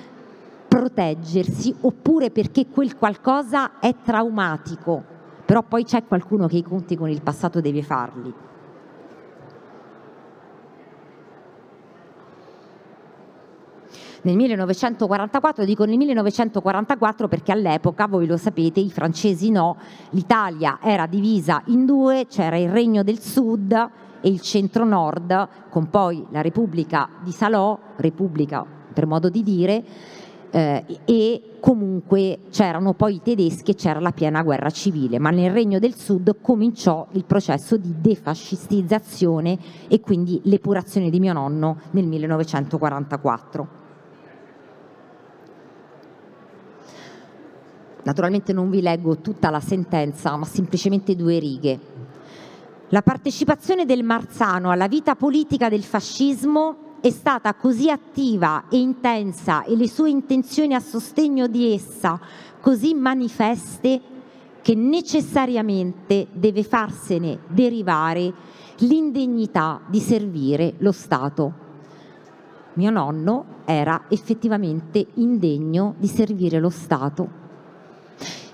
[0.66, 5.04] proteggersi oppure perché quel qualcosa è traumatico.
[5.46, 8.34] Però poi c'è qualcuno che i conti con il passato deve farli.
[14.24, 19.78] Nel 1944, dico nel 1944 perché all'epoca, voi lo sapete, i francesi no,
[20.12, 23.72] l'Italia era divisa in due, c'era il Regno del Sud
[24.22, 29.84] e il centro-nord, con poi la Repubblica di Salò, Repubblica per modo di dire,
[30.52, 35.52] eh, e comunque c'erano poi i tedeschi e c'era la piena guerra civile, ma nel
[35.52, 39.58] Regno del Sud cominciò il processo di defascistizzazione
[39.90, 43.83] e quindi l'epurazione di mio nonno nel 1944.
[48.04, 51.80] Naturalmente non vi leggo tutta la sentenza, ma semplicemente due righe.
[52.90, 59.64] La partecipazione del Marzano alla vita politica del fascismo è stata così attiva e intensa
[59.64, 62.20] e le sue intenzioni a sostegno di essa
[62.62, 64.00] così manifeste
[64.62, 68.32] che necessariamente deve farsene derivare
[68.78, 71.54] l'indegnità di servire lo Stato.
[72.74, 77.43] Mio nonno era effettivamente indegno di servire lo Stato.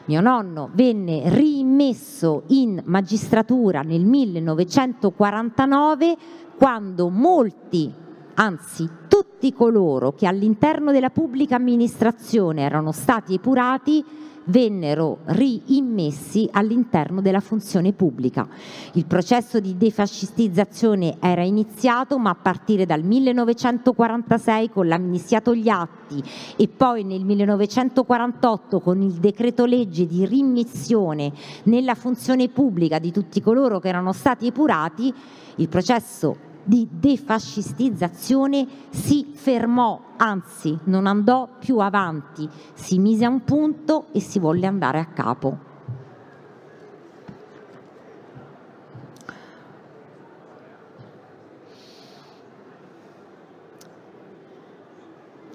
[0.06, 6.18] Mio nonno venne rimesso in magistratura nel 1949
[6.58, 7.94] quando molti
[8.36, 14.04] anzi tutti coloro che all'interno della pubblica amministrazione erano stati epurati
[14.50, 18.48] vennero reimmessi all'interno della funzione pubblica.
[18.94, 26.22] Il processo di defascistizzazione era iniziato, ma a partire dal 1946 con l'amnistia gli atti
[26.58, 31.32] e poi nel 1948 con il decreto legge di rimmissione
[31.64, 35.14] nella funzione pubblica di tutti coloro che erano stati epurati,
[35.56, 43.44] il processo di defascistizzazione si fermò, anzi non andò più avanti, si mise a un
[43.44, 45.58] punto e si volle andare a capo.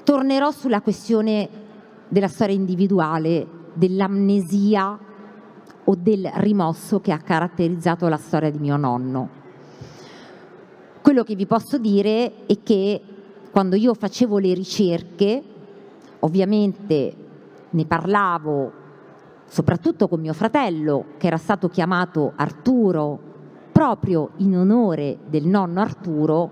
[0.03, 1.49] Tornerò sulla questione
[2.09, 4.99] della storia individuale, dell'amnesia
[5.85, 9.44] o del rimosso che ha caratterizzato la storia di mio nonno.
[11.05, 12.99] Quello che vi posso dire è che
[13.51, 15.43] quando io facevo le ricerche,
[16.21, 17.15] ovviamente
[17.69, 18.73] ne parlavo
[19.45, 23.19] soprattutto con mio fratello, che era stato chiamato Arturo
[23.71, 26.51] proprio in onore del nonno Arturo.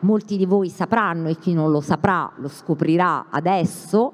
[0.00, 4.12] Molti di voi sapranno e chi non lo saprà lo scoprirà adesso.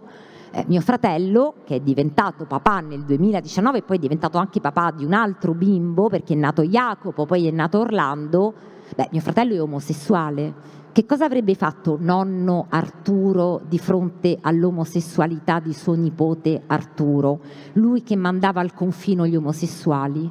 [0.52, 4.92] Eh, mio fratello, che è diventato papà nel 2019 e poi è diventato anche papà
[4.92, 9.54] di un altro bimbo perché è nato Jacopo, poi è nato Orlando, Beh, mio fratello
[9.54, 10.54] è omosessuale.
[10.92, 17.40] Che cosa avrebbe fatto nonno Arturo di fronte all'omosessualità di suo nipote Arturo?
[17.74, 20.30] Lui che mandava al confino gli omosessuali?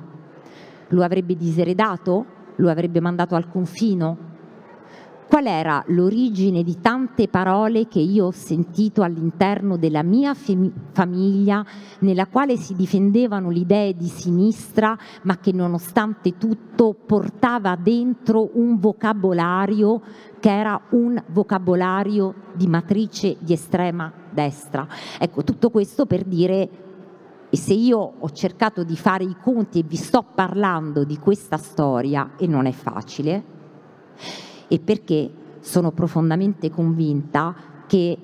[0.88, 2.26] Lo avrebbe diseredato?
[2.56, 4.34] Lo avrebbe mandato al confino?
[5.28, 11.66] Qual era l'origine di tante parole che io ho sentito all'interno della mia fem- famiglia,
[12.00, 18.80] nella quale si difendevano le idee di sinistra, ma che nonostante tutto portava dentro un
[18.80, 20.02] vocabolario
[20.40, 24.88] che era un vocabolario di matrice di estrema destra.
[25.20, 26.70] Ecco, tutto questo per dire
[27.50, 31.58] e se io ho cercato di fare i conti e vi sto parlando di questa
[31.58, 33.44] storia, e non è facile,
[34.68, 37.56] e perché sono profondamente convinta
[37.88, 38.18] che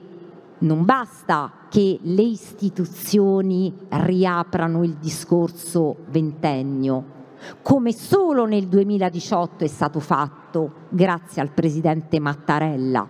[0.60, 7.20] non basta che le istituzioni riaprano il discorso ventennio,
[7.62, 13.08] come solo nel 2018 è stato fatto grazie al presidente Mattarella,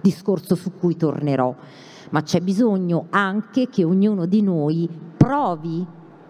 [0.00, 1.54] discorso su cui tornerò,
[2.10, 5.86] ma c'è bisogno anche che ognuno di noi provi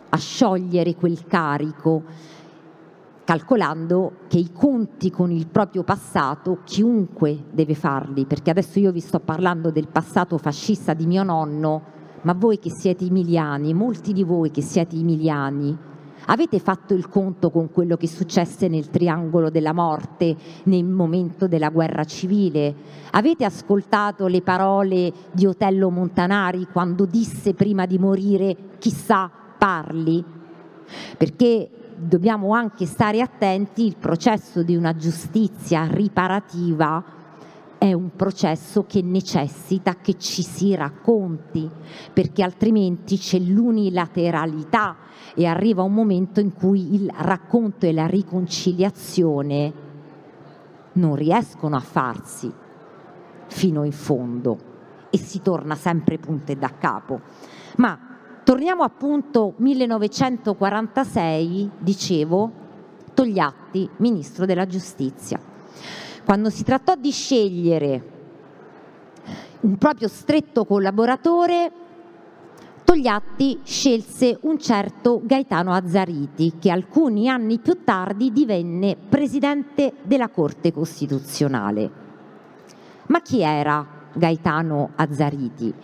[0.08, 2.02] a sciogliere quel carico
[3.26, 9.00] calcolando che i conti con il proprio passato chiunque deve farli, perché adesso io vi
[9.00, 11.82] sto parlando del passato fascista di mio nonno,
[12.22, 15.76] ma voi che siete emiliani, molti di voi che siete emiliani,
[16.26, 21.70] avete fatto il conto con quello che successe nel triangolo della morte nel momento della
[21.70, 22.72] guerra civile?
[23.10, 30.24] Avete ascoltato le parole di Otello Montanari quando disse prima di morire chissà parli?
[31.18, 37.02] Perché dobbiamo anche stare attenti, il processo di una giustizia riparativa
[37.78, 41.68] è un processo che necessita che ci si racconti,
[42.12, 44.96] perché altrimenti c'è l'unilateralità
[45.34, 49.84] e arriva un momento in cui il racconto e la riconciliazione
[50.92, 52.50] non riescono a farsi
[53.48, 54.74] fino in fondo
[55.10, 57.20] e si torna sempre punte da capo.
[57.76, 58.05] Ma
[58.46, 62.52] Torniamo appunto 1946, dicevo,
[63.12, 65.40] Togliatti, ministro della giustizia.
[66.24, 68.10] Quando si trattò di scegliere
[69.62, 71.72] un proprio stretto collaboratore,
[72.84, 80.72] Togliatti scelse un certo Gaetano Azzariti, che alcuni anni più tardi divenne presidente della Corte
[80.72, 81.90] Costituzionale.
[83.08, 85.74] Ma chi era Gaetano Azzariti?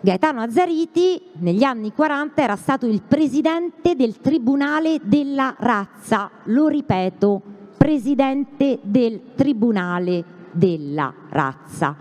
[0.00, 7.42] Gaetano Azzariti negli anni 40 era stato il presidente del Tribunale della Razza, lo ripeto,
[7.76, 11.96] presidente del Tribunale della Razza.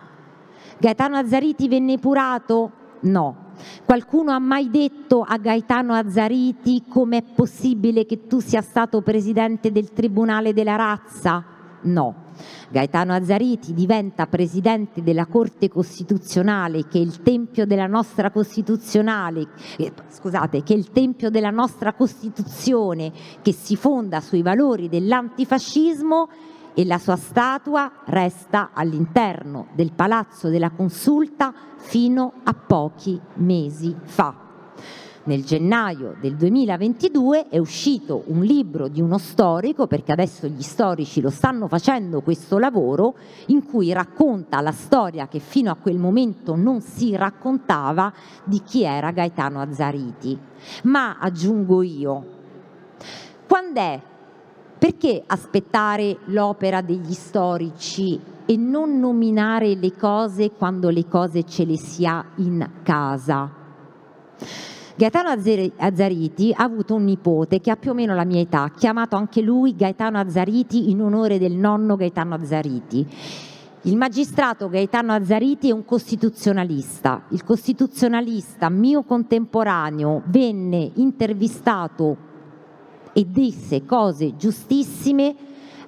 [0.77, 2.71] Gaetano Azzariti venne epurato?
[2.99, 3.45] No.
[3.83, 9.91] Qualcuno ha mai detto a Gaetano Azzariti com'è possibile che tu sia stato presidente del
[9.91, 11.56] Tribunale della Razza?
[11.81, 12.25] No.
[12.69, 19.47] Gaetano Azzariti diventa presidente della Corte Costituzionale, che è il tempio della nostra Costituzionale,
[19.77, 23.11] eh, scusate, che è il tempio della nostra Costituzione,
[23.41, 26.29] che si fonda sui valori dell'antifascismo
[26.73, 34.46] e la sua statua resta all'interno del Palazzo della Consulta fino a pochi mesi fa
[35.27, 41.19] nel gennaio del 2022 è uscito un libro di uno storico, perché adesso gli storici
[41.21, 43.15] lo stanno facendo questo lavoro,
[43.47, 48.11] in cui racconta la storia che fino a quel momento non si raccontava
[48.45, 50.37] di chi era Gaetano Azzariti.
[50.83, 52.25] Ma aggiungo io,
[53.47, 54.01] quando è?
[54.79, 61.77] Perché aspettare l'opera degli storici e non nominare le cose quando le cose ce le
[61.77, 63.51] si ha in casa?
[64.97, 69.15] Gaetano Azzariti ha avuto un nipote che ha più o meno la mia età, chiamato
[69.15, 73.05] anche lui Gaetano Azzariti in onore del nonno Gaetano Azzariti.
[73.83, 77.25] Il magistrato Gaetano Azzariti è un costituzionalista.
[77.27, 82.17] Il costituzionalista mio contemporaneo venne intervistato
[83.13, 85.35] e disse cose giustissime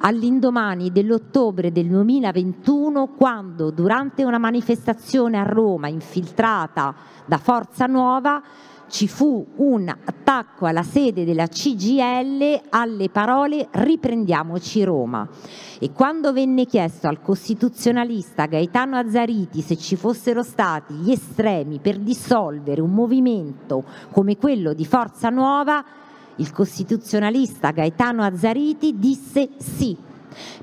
[0.01, 6.93] all'indomani dell'ottobre del 2021 quando durante una manifestazione a Roma infiltrata
[7.25, 8.41] da Forza Nuova
[8.89, 15.27] ci fu un attacco alla sede della CGL alle parole riprendiamoci Roma.
[15.79, 21.99] E quando venne chiesto al costituzionalista Gaetano Azzariti se ci fossero stati gli estremi per
[21.99, 25.83] dissolvere un movimento come quello di Forza Nuova,
[26.35, 29.95] il costituzionalista Gaetano Azzariti disse sì,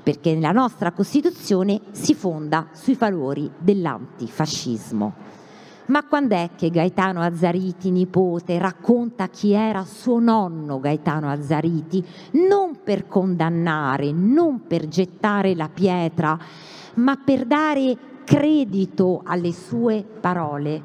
[0.03, 5.26] perché la nostra Costituzione si fonda sui valori dell'antifascismo.
[5.87, 12.05] Ma quando è che Gaetano Azzariti, nipote, racconta chi era suo nonno Gaetano Azzariti?
[12.31, 16.37] Non per condannare, non per gettare la pietra,
[16.95, 20.83] ma per dare credito alle sue parole,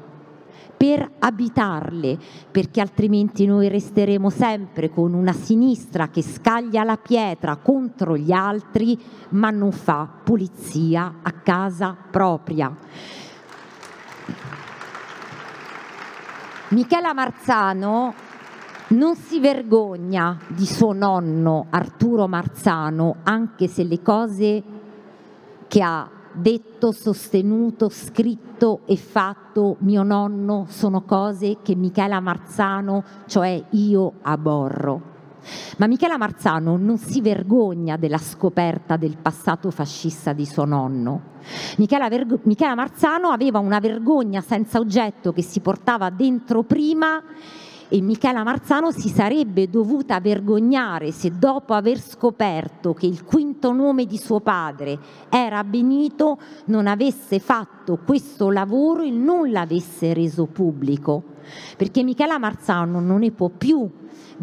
[0.77, 2.17] per abitarle,
[2.49, 8.97] perché altrimenti noi resteremo sempre con una sinistra che scaglia la pietra contro gli altri,
[9.31, 12.73] ma non fa pulizia a casa propria.
[16.73, 18.15] Michela Marzano
[18.87, 24.63] non si vergogna di suo nonno Arturo Marzano, anche se le cose
[25.67, 33.65] che ha detto, sostenuto, scritto e fatto mio nonno sono cose che Michela Marzano, cioè
[33.69, 35.12] io, aborro.
[35.77, 41.31] Ma Michela Marzano non si vergogna della scoperta del passato fascista di suo nonno.
[41.77, 47.21] Michela, Vergo- Michela Marzano aveva una vergogna senza oggetto che si portava dentro prima
[47.93, 54.05] e Michela Marzano si sarebbe dovuta vergognare se dopo aver scoperto che il quinto nome
[54.05, 54.97] di suo padre
[55.29, 61.23] era Benito non avesse fatto questo lavoro e non l'avesse reso pubblico.
[61.77, 63.87] Perché Michela Marzano non ne può più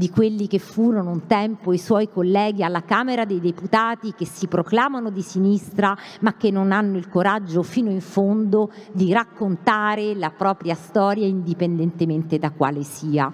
[0.00, 4.46] di quelli che furono un tempo i suoi colleghi alla Camera dei Deputati che si
[4.46, 10.30] proclamano di sinistra ma che non hanno il coraggio fino in fondo di raccontare la
[10.30, 13.30] propria storia indipendentemente da quale sia.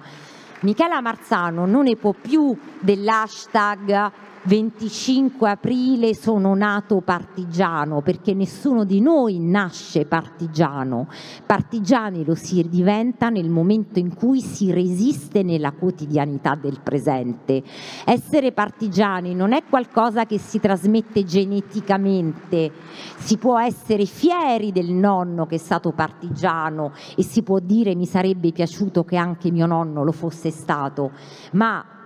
[0.63, 4.11] Michela Marzano non ne può più dell'hashtag
[4.43, 11.07] 25 aprile sono nato partigiano, perché nessuno di noi nasce partigiano.
[11.45, 17.61] Partigiani lo si diventa nel momento in cui si resiste nella quotidianità del presente.
[18.05, 22.71] Essere partigiani non è qualcosa che si trasmette geneticamente,
[23.17, 28.05] si può essere fieri del nonno che è stato partigiano e si può dire mi
[28.05, 31.11] sarebbe piaciuto che anche mio nonno lo fosse stato,
[31.51, 31.96] ma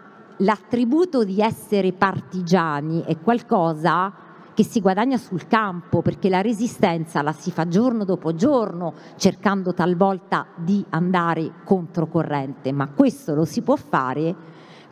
[0.42, 4.14] l'attributo di essere partigiani è qualcosa
[4.54, 9.74] che si guadagna sul campo perché la resistenza la si fa giorno dopo giorno cercando
[9.74, 14.36] talvolta di andare controcorrente, ma questo lo si può fare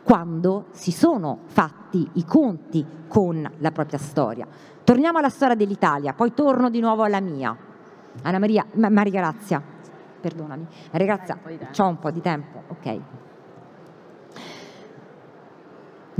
[0.02, 4.46] quando si sono fatti i conti con la propria storia.
[4.82, 7.56] Torniamo alla storia dell'Italia, poi torno di nuovo alla mia.
[8.22, 9.62] Anna Maria, Maria Grazia.
[10.20, 11.38] perdonami, ragazza,
[11.78, 13.00] ho un po' di tempo, ok.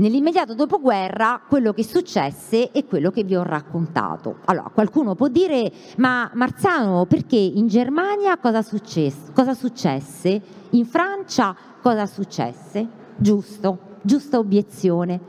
[0.01, 4.37] Nell'immediato dopoguerra quello che successe è quello che vi ho raccontato.
[4.45, 9.31] Allora, qualcuno può dire, ma Marzano, perché in Germania cosa successe?
[9.31, 10.41] Cosa successe?
[10.71, 12.87] In Francia cosa successe?
[13.15, 15.19] Giusto, giusta obiezione.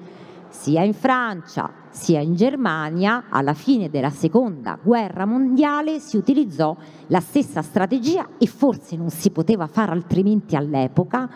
[0.49, 6.75] Sia in Francia sia in Germania, alla fine della seconda guerra mondiale, si utilizzò
[7.09, 11.29] la stessa strategia e forse non si poteva fare altrimenti all'epoca,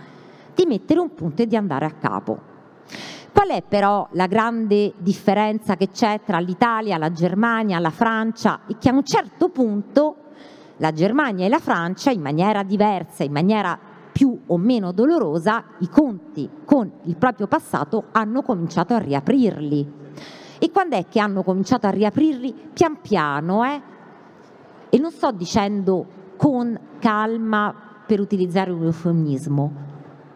[0.55, 2.55] di mettere un punto e di andare a capo.
[3.37, 8.79] Qual è però la grande differenza che c'è tra l'Italia, la Germania, la Francia e
[8.79, 10.17] che a un certo punto
[10.79, 13.79] la Germania e la Francia in maniera diversa, in maniera
[14.11, 19.93] più o meno dolorosa, i conti con il proprio passato hanno cominciato a riaprirli.
[20.59, 22.71] E quando è che hanno cominciato a riaprirli?
[22.73, 23.83] Pian piano, eh?
[24.89, 26.07] E non sto dicendo
[26.39, 27.75] con calma
[28.07, 29.86] per utilizzare un eufemismo,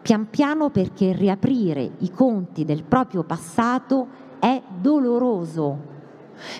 [0.01, 4.07] pian piano perché riaprire i conti del proprio passato
[4.39, 5.77] è doloroso,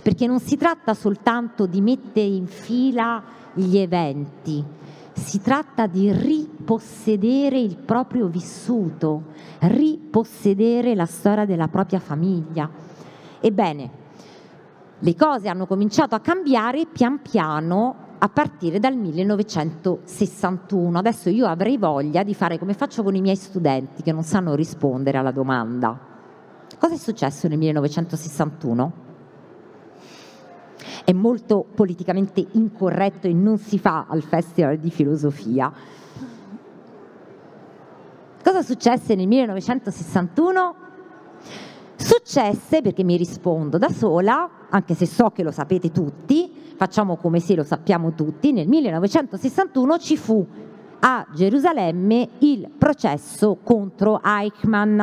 [0.04, 3.24] perché non si tratta soltanto di mettere in fila
[3.54, 4.64] gli eventi,
[5.14, 9.24] si tratta di ripossedere il proprio vissuto,
[9.60, 12.70] ripossedere la storia della propria famiglia.
[13.39, 13.89] Ebbene,
[15.00, 21.00] le cose hanno cominciato a cambiare pian piano a partire dal 1961.
[21.00, 24.54] Adesso io avrei voglia di fare come faccio con i miei studenti che non sanno
[24.54, 25.98] rispondere alla domanda.
[26.78, 28.94] Cosa è successo nel 1961?
[31.04, 35.74] È molto politicamente incorretto e non si fa al Festival di Filosofia.
[38.44, 40.76] Cosa successe nel 1961?
[41.96, 46.41] Successe, perché mi rispondo da sola, anche se so che lo sapete tutti,
[46.82, 50.44] facciamo come se lo sappiamo tutti, nel 1961 ci fu
[51.02, 55.00] a Gerusalemme il processo contro Eichmann.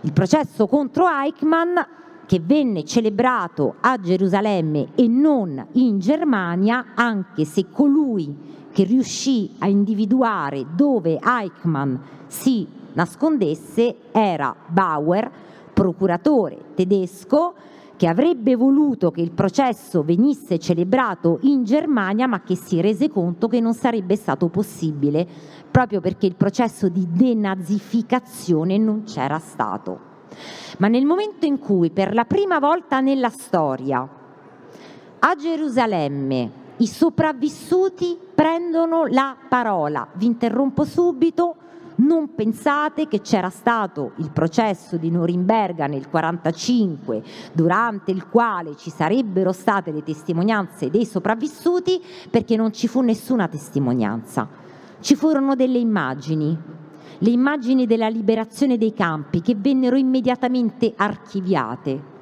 [0.00, 1.76] Il processo contro Eichmann
[2.24, 8.34] che venne celebrato a Gerusalemme e non in Germania, anche se colui
[8.72, 11.94] che riuscì a individuare dove Eichmann
[12.26, 15.30] si nascondesse era Bauer,
[15.74, 17.52] procuratore tedesco,
[17.96, 23.48] che avrebbe voluto che il processo venisse celebrato in Germania, ma che si rese conto
[23.48, 25.26] che non sarebbe stato possibile,
[25.70, 30.14] proprio perché il processo di denazificazione non c'era stato.
[30.78, 34.08] Ma nel momento in cui per la prima volta nella storia
[35.18, 41.56] a Gerusalemme i sopravvissuti prendono la parola, vi interrompo subito,
[41.96, 47.22] non pensate che c'era stato il processo di Norimberga nel 1945,
[47.52, 53.48] durante il quale ci sarebbero state le testimonianze dei sopravvissuti, perché non ci fu nessuna
[53.48, 54.48] testimonianza.
[55.00, 56.58] Ci furono delle immagini,
[57.18, 62.14] le immagini della liberazione dei campi che vennero immediatamente archiviate.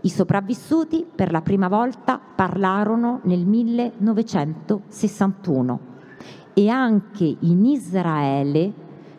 [0.00, 5.94] I sopravvissuti per la prima volta parlarono nel 1961
[6.58, 8.72] e anche in Israele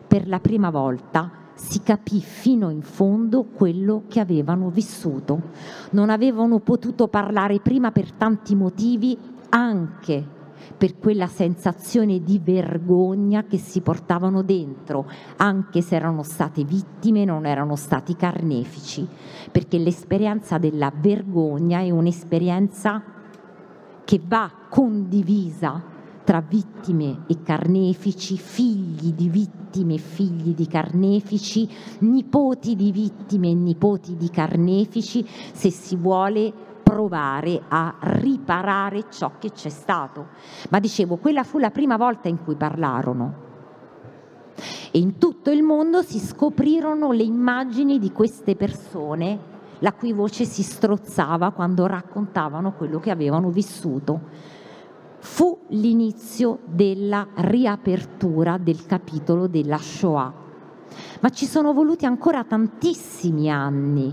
[0.08, 5.40] per la prima volta si capì fino in fondo quello che avevano vissuto.
[5.90, 9.16] Non avevano potuto parlare prima per tanti motivi,
[9.50, 10.26] anche
[10.76, 17.46] per quella sensazione di vergogna che si portavano dentro, anche se erano state vittime, non
[17.46, 19.06] erano stati carnefici,
[19.52, 23.00] perché l'esperienza della vergogna è un'esperienza
[24.04, 25.96] che va condivisa
[26.28, 31.66] tra vittime e carnefici, figli di vittime e figli di carnefici,
[32.00, 36.52] nipoti di vittime e nipoti di carnefici, se si vuole
[36.82, 40.26] provare a riparare ciò che c'è stato.
[40.68, 43.34] Ma dicevo, quella fu la prima volta in cui parlarono.
[44.90, 50.44] E in tutto il mondo si scoprirono le immagini di queste persone la cui voce
[50.44, 54.56] si strozzava quando raccontavano quello che avevano vissuto
[55.30, 60.32] fu l'inizio della riapertura del capitolo della Shoah.
[61.20, 64.12] Ma ci sono voluti ancora tantissimi anni,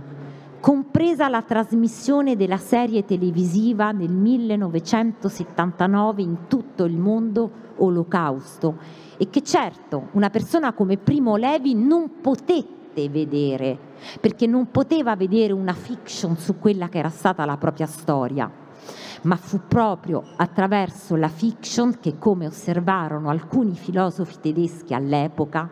[0.59, 8.77] compresa la trasmissione della serie televisiva nel 1979 in tutto il mondo Olocausto
[9.17, 13.79] e che certo una persona come Primo Levi non potette vedere
[14.19, 18.63] perché non poteva vedere una fiction su quella che era stata la propria storia
[19.23, 25.69] ma fu proprio attraverso la fiction che, come osservarono alcuni filosofi tedeschi all'epoca,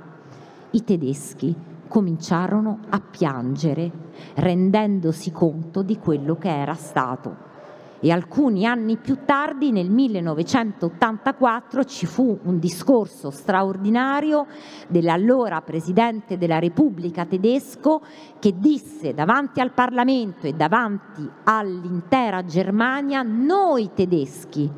[0.72, 1.55] i tedeschi
[1.88, 3.91] cominciarono a piangere,
[4.36, 7.51] rendendosi conto di quello che era stato.
[8.03, 14.45] E alcuni anni più tardi, nel 1984, ci fu un discorso straordinario
[14.89, 18.01] dell'allora Presidente della Repubblica tedesco
[18.39, 24.69] che disse davanti al Parlamento e davanti all'intera Germania, noi tedeschi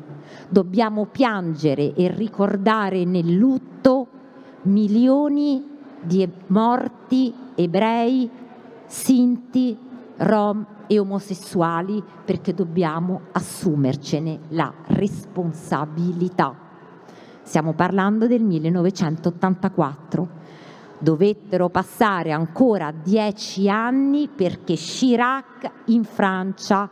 [0.48, 4.06] dobbiamo piangere e ricordare nel lutto
[4.62, 5.68] milioni
[6.00, 8.30] di morti ebrei,
[8.86, 9.76] sinti,
[10.18, 16.64] rom e omosessuali perché dobbiamo assumercene la responsabilità.
[17.42, 20.44] Stiamo parlando del 1984.
[20.98, 26.88] Dovettero passare ancora dieci anni perché Chirac in Francia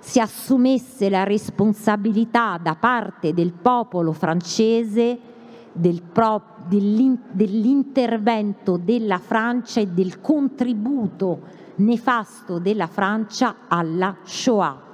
[0.00, 5.30] si assumesse la responsabilità da parte del popolo francese
[5.72, 14.90] del pro, dell'intervento della Francia e del contributo nefasto della Francia alla Shoah.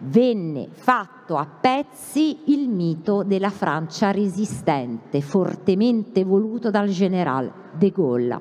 [0.00, 8.40] Venne fatto a pezzi il mito della Francia resistente, fortemente voluto dal generale de Gaulle.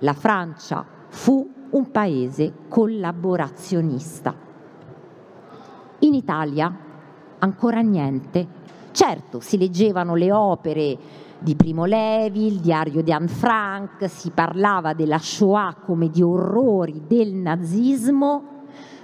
[0.00, 4.34] La Francia fu un paese collaborazionista.
[6.00, 6.74] In Italia
[7.38, 8.58] ancora niente.
[8.92, 10.98] Certo, si leggevano le opere
[11.40, 17.02] di Primo Levi, il diario di Anne Frank, si parlava della Shoah come di orrori
[17.06, 18.59] del nazismo,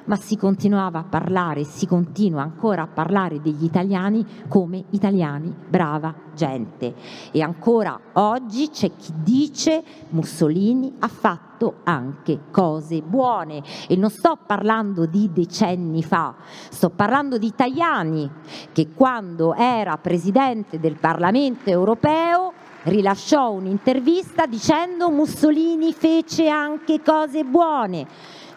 [0.07, 6.15] ma si continuava a parlare, si continua ancora a parlare degli italiani come italiani, brava
[6.35, 6.95] gente.
[7.33, 14.39] E ancora oggi c'è chi dice Mussolini ha fatto anche cose buone e non sto
[14.47, 16.35] parlando di decenni fa,
[16.71, 18.31] sto parlando di Tajani
[18.73, 22.53] che quando era presidente del Parlamento europeo
[22.85, 28.07] rilasciò un'intervista dicendo Mussolini fece anche cose buone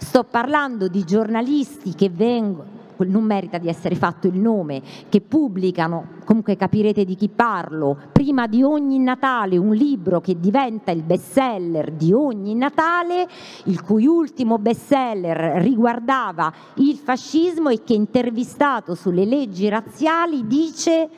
[0.01, 6.17] Sto parlando di giornalisti che vengono non merita di essere fatto il nome, che pubblicano,
[6.25, 11.91] comunque capirete di chi parlo, prima di ogni Natale un libro che diventa il bestseller
[11.91, 13.27] di ogni Natale,
[13.65, 21.09] il cui ultimo bestseller riguardava il fascismo e che intervistato sulle leggi razziali dice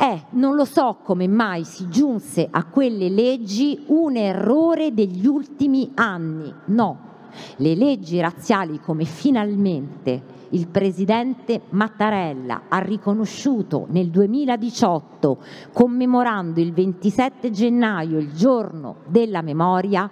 [0.00, 5.90] eh, non lo so come mai si giunse a quelle leggi un errore degli ultimi
[5.94, 6.54] anni.
[6.66, 7.07] No,
[7.56, 15.38] le leggi razziali come finalmente il presidente Mattarella ha riconosciuto nel 2018
[15.72, 20.10] commemorando il 27 gennaio il giorno della memoria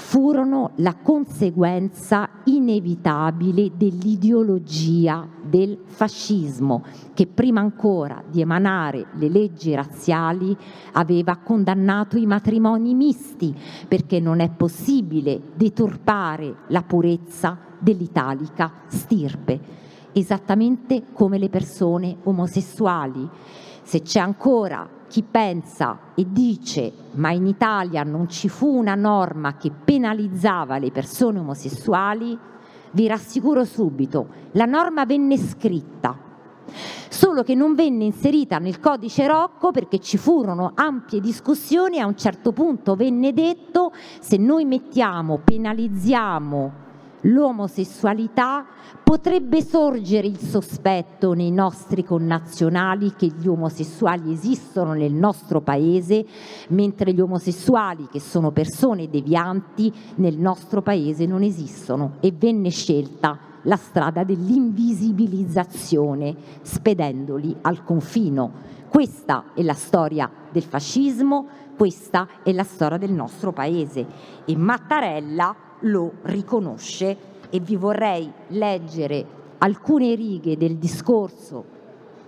[0.00, 6.82] furono la conseguenza inevitabile dell'ideologia del fascismo
[7.12, 10.56] che prima ancora di emanare le leggi razziali
[10.92, 13.54] aveva condannato i matrimoni misti
[13.86, 19.60] perché non è possibile deturpare la purezza dell'italica stirpe,
[20.12, 23.28] esattamente come le persone omosessuali.
[23.82, 29.56] Se c'è ancora chi pensa e dice ma in Italia non ci fu una norma
[29.56, 32.38] che penalizzava le persone omosessuali,
[32.92, 36.16] vi rassicuro subito, la norma venne scritta,
[37.08, 42.06] solo che non venne inserita nel codice Rocco perché ci furono ampie discussioni e a
[42.06, 46.88] un certo punto venne detto se noi mettiamo, penalizziamo
[47.22, 48.64] l'omosessualità,
[49.02, 56.24] potrebbe sorgere il sospetto nei nostri connazionali che gli omosessuali esistono nel nostro paese,
[56.68, 63.38] mentre gli omosessuali, che sono persone devianti, nel nostro paese non esistono e venne scelta
[63.62, 68.52] la strada dell'invisibilizzazione, spedendoli al confino.
[68.88, 71.46] Questa è la storia del fascismo,
[71.76, 74.04] questa è la storia del nostro paese
[74.44, 77.16] e Mattarella lo riconosce
[77.50, 81.78] e vi vorrei leggere alcune righe del discorso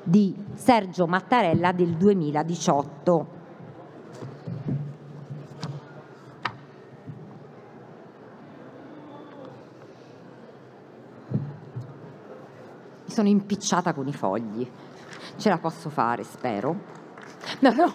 [0.03, 3.41] di Sergio Mattarella del 2018.
[13.05, 14.69] Mi sono impicciata con i fogli.
[15.37, 17.01] Ce la posso fare, spero.
[17.61, 17.95] No, no.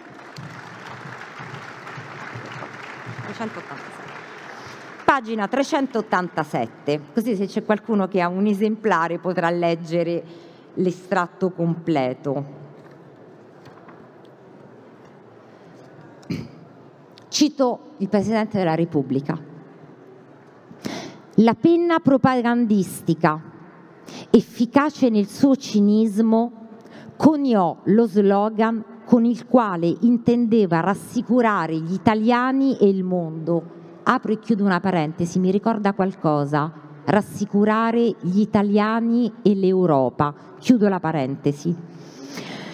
[3.23, 3.96] 386
[5.07, 10.21] pagina 387, così se c'è qualcuno che ha un esemplare potrà leggere
[10.73, 12.45] l'estratto completo.
[17.29, 19.39] Cito il Presidente della Repubblica.
[21.35, 23.41] La penna propagandistica,
[24.29, 26.67] efficace nel suo cinismo,
[27.15, 33.76] coniò lo slogan con il quale intendeva rassicurare gli italiani e il mondo
[34.09, 36.71] apro e chiudo una parentesi, mi ricorda qualcosa
[37.05, 40.33] rassicurare gli italiani e l'Europa.
[40.59, 41.75] Chiudo la parentesi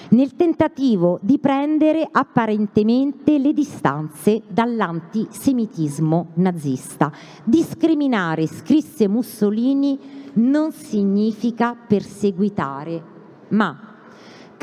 [0.09, 7.11] nel tentativo di prendere apparentemente le distanze dall'antisemitismo nazista.
[7.43, 9.99] Discriminare, scrisse Mussolini,
[10.33, 13.03] non significa perseguitare,
[13.49, 13.92] ma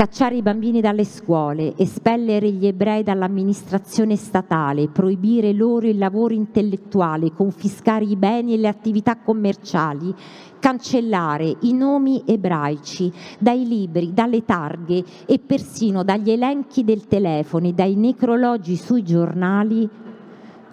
[0.01, 7.35] cacciare i bambini dalle scuole, espellere gli ebrei dall'amministrazione statale, proibire loro il lavoro intellettuale,
[7.35, 10.15] confiscare i beni e le attività commerciali,
[10.59, 17.75] cancellare i nomi ebraici dai libri, dalle targhe e persino dagli elenchi del telefono e
[17.75, 19.87] dai necrologi sui giornali,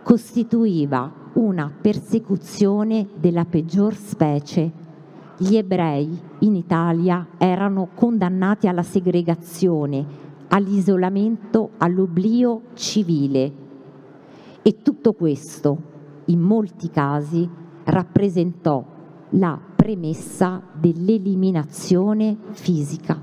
[0.03, 4.85] costituiva una persecuzione della peggior specie
[5.37, 10.05] gli ebrei in Italia erano condannati alla segregazione,
[10.47, 13.51] all'isolamento, all'oblio civile.
[14.63, 15.77] E tutto questo,
[16.25, 17.47] in molti casi,
[17.83, 18.83] rappresentò
[19.31, 23.21] la premessa dell'eliminazione fisica.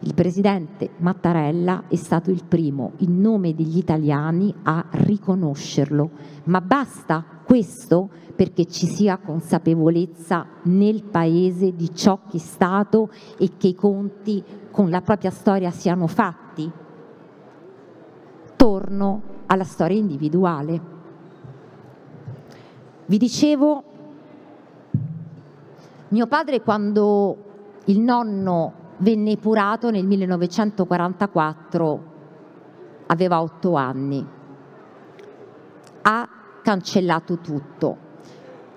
[0.00, 6.10] Il presidente Mattarella è stato il primo, in nome degli italiani, a riconoscerlo.
[6.44, 13.52] Ma basta questo perché ci sia consapevolezza nel Paese di ciò che è stato e
[13.56, 16.68] che i conti con la propria storia siano fatti.
[18.56, 20.92] Torno alla storia individuale.
[23.06, 23.84] Vi dicevo,
[26.08, 27.36] mio padre quando
[27.84, 32.12] il nonno venne epurato nel 1944
[33.06, 34.24] aveva otto anni.
[36.02, 36.28] Ha
[36.64, 37.96] cancellato tutto.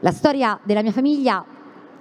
[0.01, 1.43] La storia della mia famiglia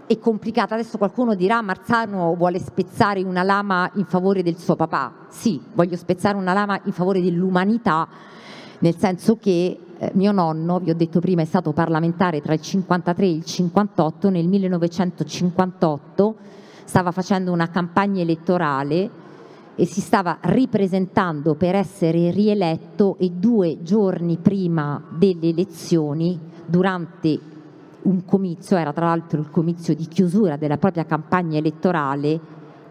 [0.07, 0.75] è complicata.
[0.75, 5.27] Adesso qualcuno dirà Marzano vuole spezzare una lama in favore del suo papà.
[5.29, 8.09] Sì, voglio spezzare una lama in favore dell'umanità,
[8.81, 12.61] nel senso che eh, mio nonno, vi ho detto prima, è stato parlamentare tra il
[12.61, 14.29] 53 e il 58.
[14.29, 16.37] Nel 1958
[16.85, 19.25] stava facendo una campagna elettorale
[19.77, 27.39] e si stava ripresentando per essere rieletto e due giorni prima delle elezioni, durante
[28.03, 32.41] un comizio, era tra l'altro il comizio di chiusura della propria campagna elettorale,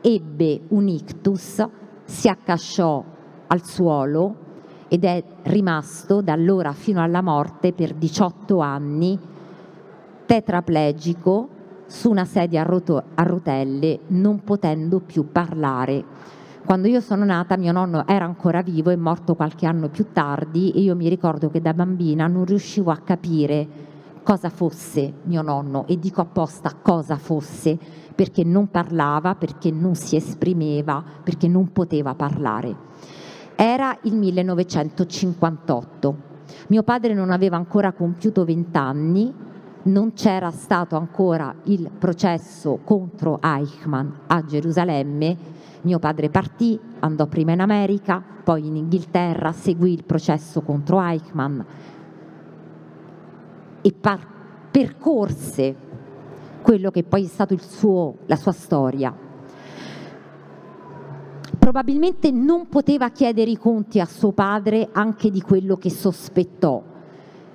[0.02, 1.68] ebbe un ictus,
[2.04, 3.04] si accasciò
[3.48, 4.44] al suolo
[4.88, 9.20] ed è rimasto da allora fino alla morte per 18 anni
[10.26, 11.50] tetraplegico
[11.88, 16.04] su una sedia a, rotelle, non potendo più parlare.
[16.66, 20.72] Quando io sono nata mio nonno era ancora vivo, è morto qualche anno più tardi
[20.72, 23.68] e io mi ricordo che da bambina non riuscivo a capire
[24.24, 27.78] cosa fosse mio nonno e dico apposta cosa fosse
[28.16, 32.76] perché non parlava, perché non si esprimeva, perché non poteva parlare.
[33.56, 36.18] Era il 1958.
[36.70, 39.32] Mio padre non aveva ancora compiuto vent'anni,
[39.84, 45.54] non c'era stato ancora il processo contro Eichmann a Gerusalemme.
[45.86, 51.62] Mio padre partì, andò prima in America, poi in Inghilterra, seguì il processo contro Eichmann,
[53.82, 54.28] e par-
[54.72, 55.76] percorse
[56.64, 59.16] quello che poi è stato suo, la sua storia.
[61.60, 66.82] Probabilmente non poteva chiedere i conti a suo padre anche di quello che sospettò,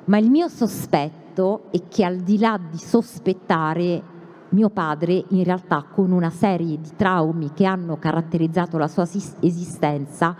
[0.05, 4.03] ma il mio sospetto è che al di là di sospettare,
[4.51, 9.07] mio padre in realtà con una serie di traumi che hanno caratterizzato la sua
[9.41, 10.37] esistenza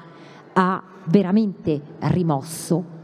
[0.53, 2.99] ha veramente rimosso.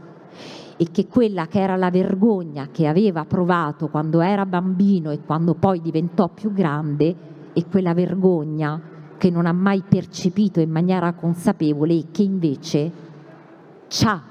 [0.79, 5.55] E che quella che era la vergogna che aveva provato quando era bambino e quando
[5.55, 7.15] poi diventò più grande
[7.53, 8.79] è quella vergogna
[9.17, 12.91] che non ha mai percepito in maniera consapevole e che invece
[13.87, 14.21] ci ha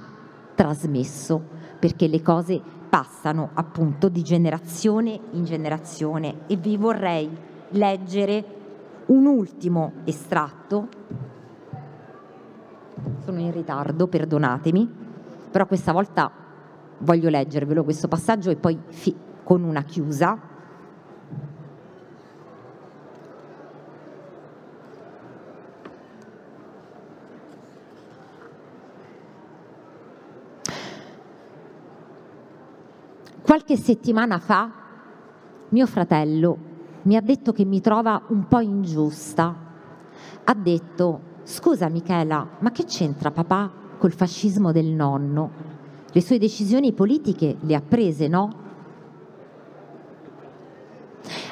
[0.55, 1.55] trasmesso.
[1.81, 7.29] Perché le cose passano appunto di generazione in generazione e vi vorrei
[7.71, 8.45] leggere
[9.07, 10.89] un ultimo estratto
[13.25, 15.05] sono in ritardo, perdonatemi
[15.57, 16.31] però questa volta
[16.99, 20.39] voglio leggervelo questo passaggio e poi fi- con una chiusa.
[33.43, 34.71] Qualche settimana fa
[35.69, 36.59] mio fratello
[37.03, 39.55] mi ha detto che mi trova un po' ingiusta.
[40.45, 45.51] Ha detto, scusa Michela, ma che c'entra papà col fascismo del nonno.
[46.11, 48.65] Le sue decisioni politiche le ha prese, no?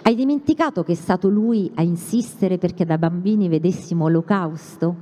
[0.02, 4.96] Hai dimenticato che è stato lui a insistere perché da bambini vedessimo l'olocausto?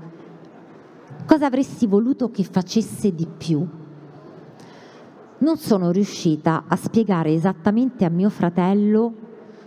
[1.26, 3.66] Cosa avresti voluto che facesse di più?
[5.42, 9.12] Non sono riuscita a spiegare esattamente a mio fratello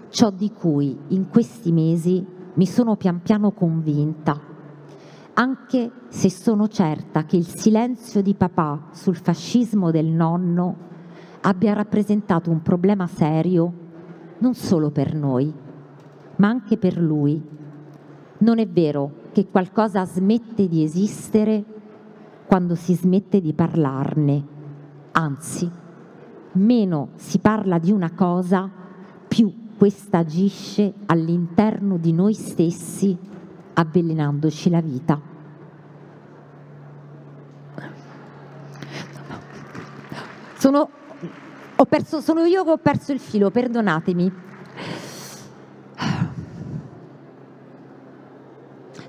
[0.10, 4.40] ciò di cui in questi mesi mi sono pian piano convinta,
[5.34, 10.78] anche se sono certa che il silenzio di papà sul fascismo del nonno
[11.42, 13.84] abbia rappresentato un problema serio
[14.38, 15.54] non solo per noi,
[16.38, 17.42] ma anche per lui.
[18.38, 21.64] Non è vero che qualcosa smette di esistere
[22.48, 24.54] quando si smette di parlarne
[25.18, 25.72] Anzi,
[26.54, 28.70] meno si parla di una cosa,
[29.26, 33.18] più questa agisce all'interno di noi stessi,
[33.76, 35.22] avvelenandoci la vita.
[40.58, 40.90] Sono,
[41.88, 44.34] perso, sono io che ho perso il filo, perdonatemi.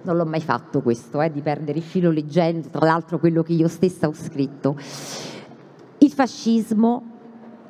[0.02, 3.54] Non l'ho mai fatto questo, eh, di perdere il filo leggendo, tra l'altro quello che
[3.54, 4.76] io stessa ho scritto.
[6.06, 7.02] Il fascismo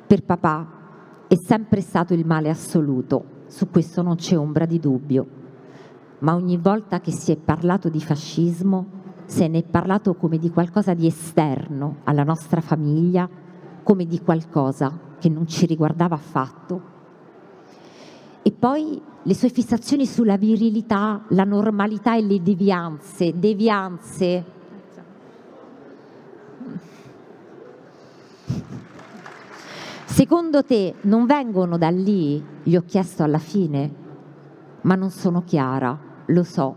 [0.05, 5.27] per papà è sempre stato il male assoluto, su questo non c'è ombra di dubbio,
[6.19, 8.85] ma ogni volta che si è parlato di fascismo
[9.25, 13.27] se ne è parlato come di qualcosa di esterno alla nostra famiglia,
[13.81, 16.81] come di qualcosa che non ci riguardava affatto.
[18.43, 24.56] E poi le sue fissazioni sulla virilità, la normalità e le devianze, devianze
[30.17, 32.43] Secondo te non vengono da lì?
[32.63, 33.93] Gli ho chiesto alla fine,
[34.81, 35.95] ma non sono chiara,
[36.25, 36.75] lo so.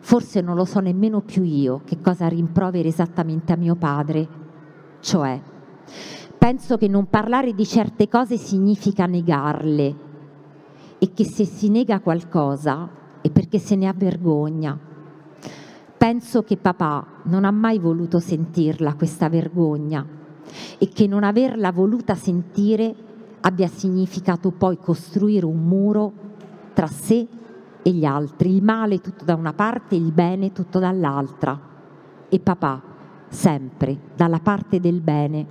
[0.00, 4.28] Forse non lo so nemmeno più io che cosa rimproveri esattamente a mio padre.
[4.98, 5.40] Cioè,
[6.36, 9.94] penso che non parlare di certe cose significa negarle
[10.98, 12.88] e che se si nega qualcosa
[13.20, 14.76] è perché se ne ha vergogna.
[15.96, 20.18] Penso che papà non ha mai voluto sentirla questa vergogna
[20.78, 22.94] e che non averla voluta sentire
[23.40, 26.12] abbia significato poi costruire un muro
[26.74, 27.26] tra sé
[27.82, 31.58] e gli altri, il male tutto da una parte e il bene tutto dall'altra.
[32.28, 32.82] E papà,
[33.28, 35.46] sempre dalla parte del bene.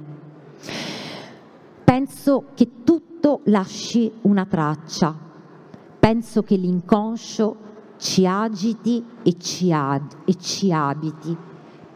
[1.83, 5.15] Penso che tutto lasci una traccia,
[5.99, 11.35] penso che l'inconscio ci agiti e ci, ad, e ci abiti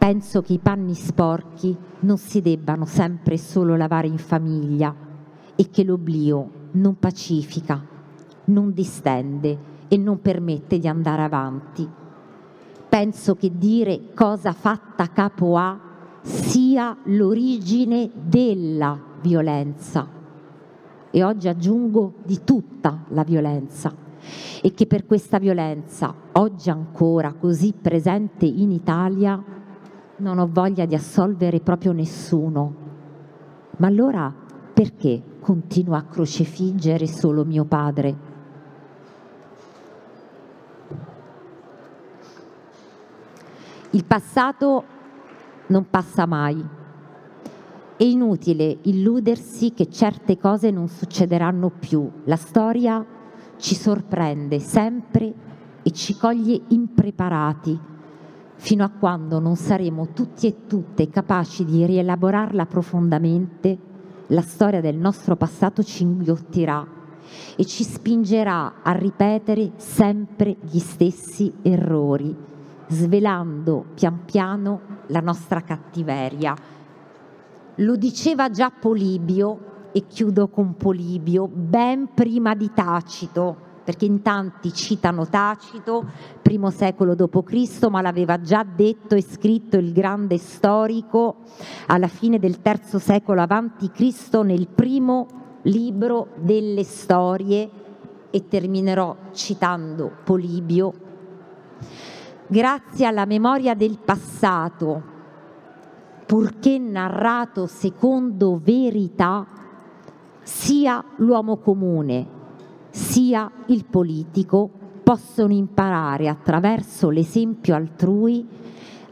[0.04, 4.94] penso che i panni sporchi non si debbano sempre solo lavare in famiglia
[5.56, 7.82] e che l'oblio non pacifica,
[8.44, 11.88] non distende e non permette di andare avanti.
[12.86, 15.80] Penso che dire cosa fatta capo a
[16.20, 20.06] sia l'origine della violenza
[21.10, 23.90] e oggi aggiungo di tutta la violenza
[24.60, 29.53] e che per questa violenza, oggi ancora così presente in Italia,
[30.16, 32.74] non ho voglia di assolvere proprio nessuno.
[33.78, 34.32] Ma allora
[34.72, 38.32] perché continuo a crocefiggere solo mio padre?
[43.90, 44.84] Il passato
[45.68, 46.64] non passa mai.
[47.96, 52.10] È inutile illudersi che certe cose non succederanno più.
[52.24, 53.04] La storia
[53.56, 55.32] ci sorprende sempre
[55.82, 57.92] e ci coglie impreparati
[58.56, 63.78] fino a quando non saremo tutti e tutte capaci di rielaborarla profondamente,
[64.28, 66.86] la storia del nostro passato ci inghiottirà
[67.56, 72.34] e ci spingerà a ripetere sempre gli stessi errori,
[72.88, 76.54] svelando pian piano la nostra cattiveria.
[77.76, 84.72] Lo diceva già Polibio, e chiudo con Polibio, ben prima di Tacito, perché in tanti
[84.72, 86.06] citano Tacito,
[86.40, 91.36] primo secolo d.C., ma l'aveva già detto e scritto il grande storico
[91.86, 94.34] alla fine del terzo secolo a.C.
[94.42, 95.26] nel primo
[95.62, 97.70] libro delle storie
[98.30, 100.92] e terminerò citando Polibio.
[102.46, 105.02] Grazie alla memoria del passato,
[106.24, 109.46] purché narrato secondo verità,
[110.42, 112.42] sia l'uomo comune
[112.94, 114.70] sia il politico
[115.02, 118.46] possono imparare attraverso l'esempio altrui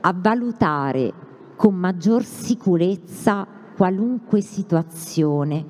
[0.03, 1.13] a valutare
[1.57, 3.45] con maggior sicurezza
[3.77, 5.65] qualunque situazione,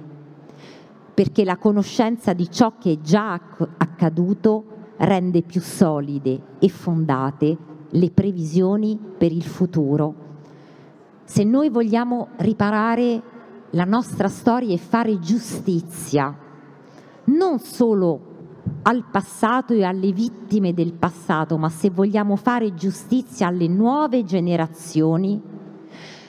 [1.15, 3.33] perché la conoscenza di ciò che è già
[3.79, 4.65] accaduto
[4.99, 7.57] rende più solide e fondate
[7.89, 10.15] le previsioni per il futuro.
[11.25, 13.23] Se noi vogliamo riparare
[13.71, 16.42] la nostra storia e fare giustizia,
[17.25, 18.31] non solo
[18.83, 25.41] al passato e alle vittime del passato, ma se vogliamo fare giustizia alle nuove generazioni,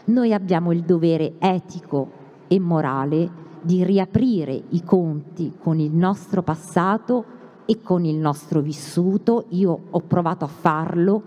[0.05, 7.25] noi abbiamo il dovere etico e morale di riaprire i conti con il nostro passato
[7.65, 9.45] e con il nostro vissuto.
[9.49, 11.23] Io ho provato a farlo,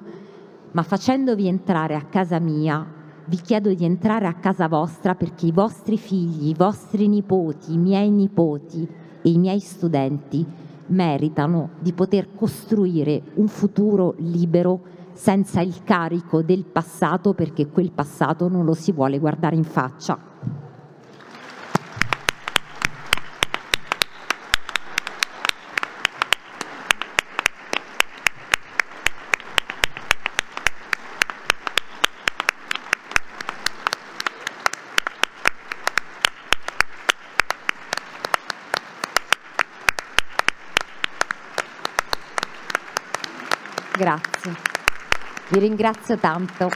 [0.72, 2.86] ma facendovi entrare a casa mia,
[3.28, 7.78] vi chiedo di entrare a casa vostra perché i vostri figli, i vostri nipoti, i
[7.78, 8.88] miei nipoti
[9.27, 10.47] e i miei studenti
[10.89, 14.82] meritano di poter costruire un futuro libero
[15.15, 20.35] senza il carico del passato perché quel passato non lo si vuole guardare in faccia.
[44.07, 44.55] Grazie.
[45.49, 46.70] Vi ringrazio tanto.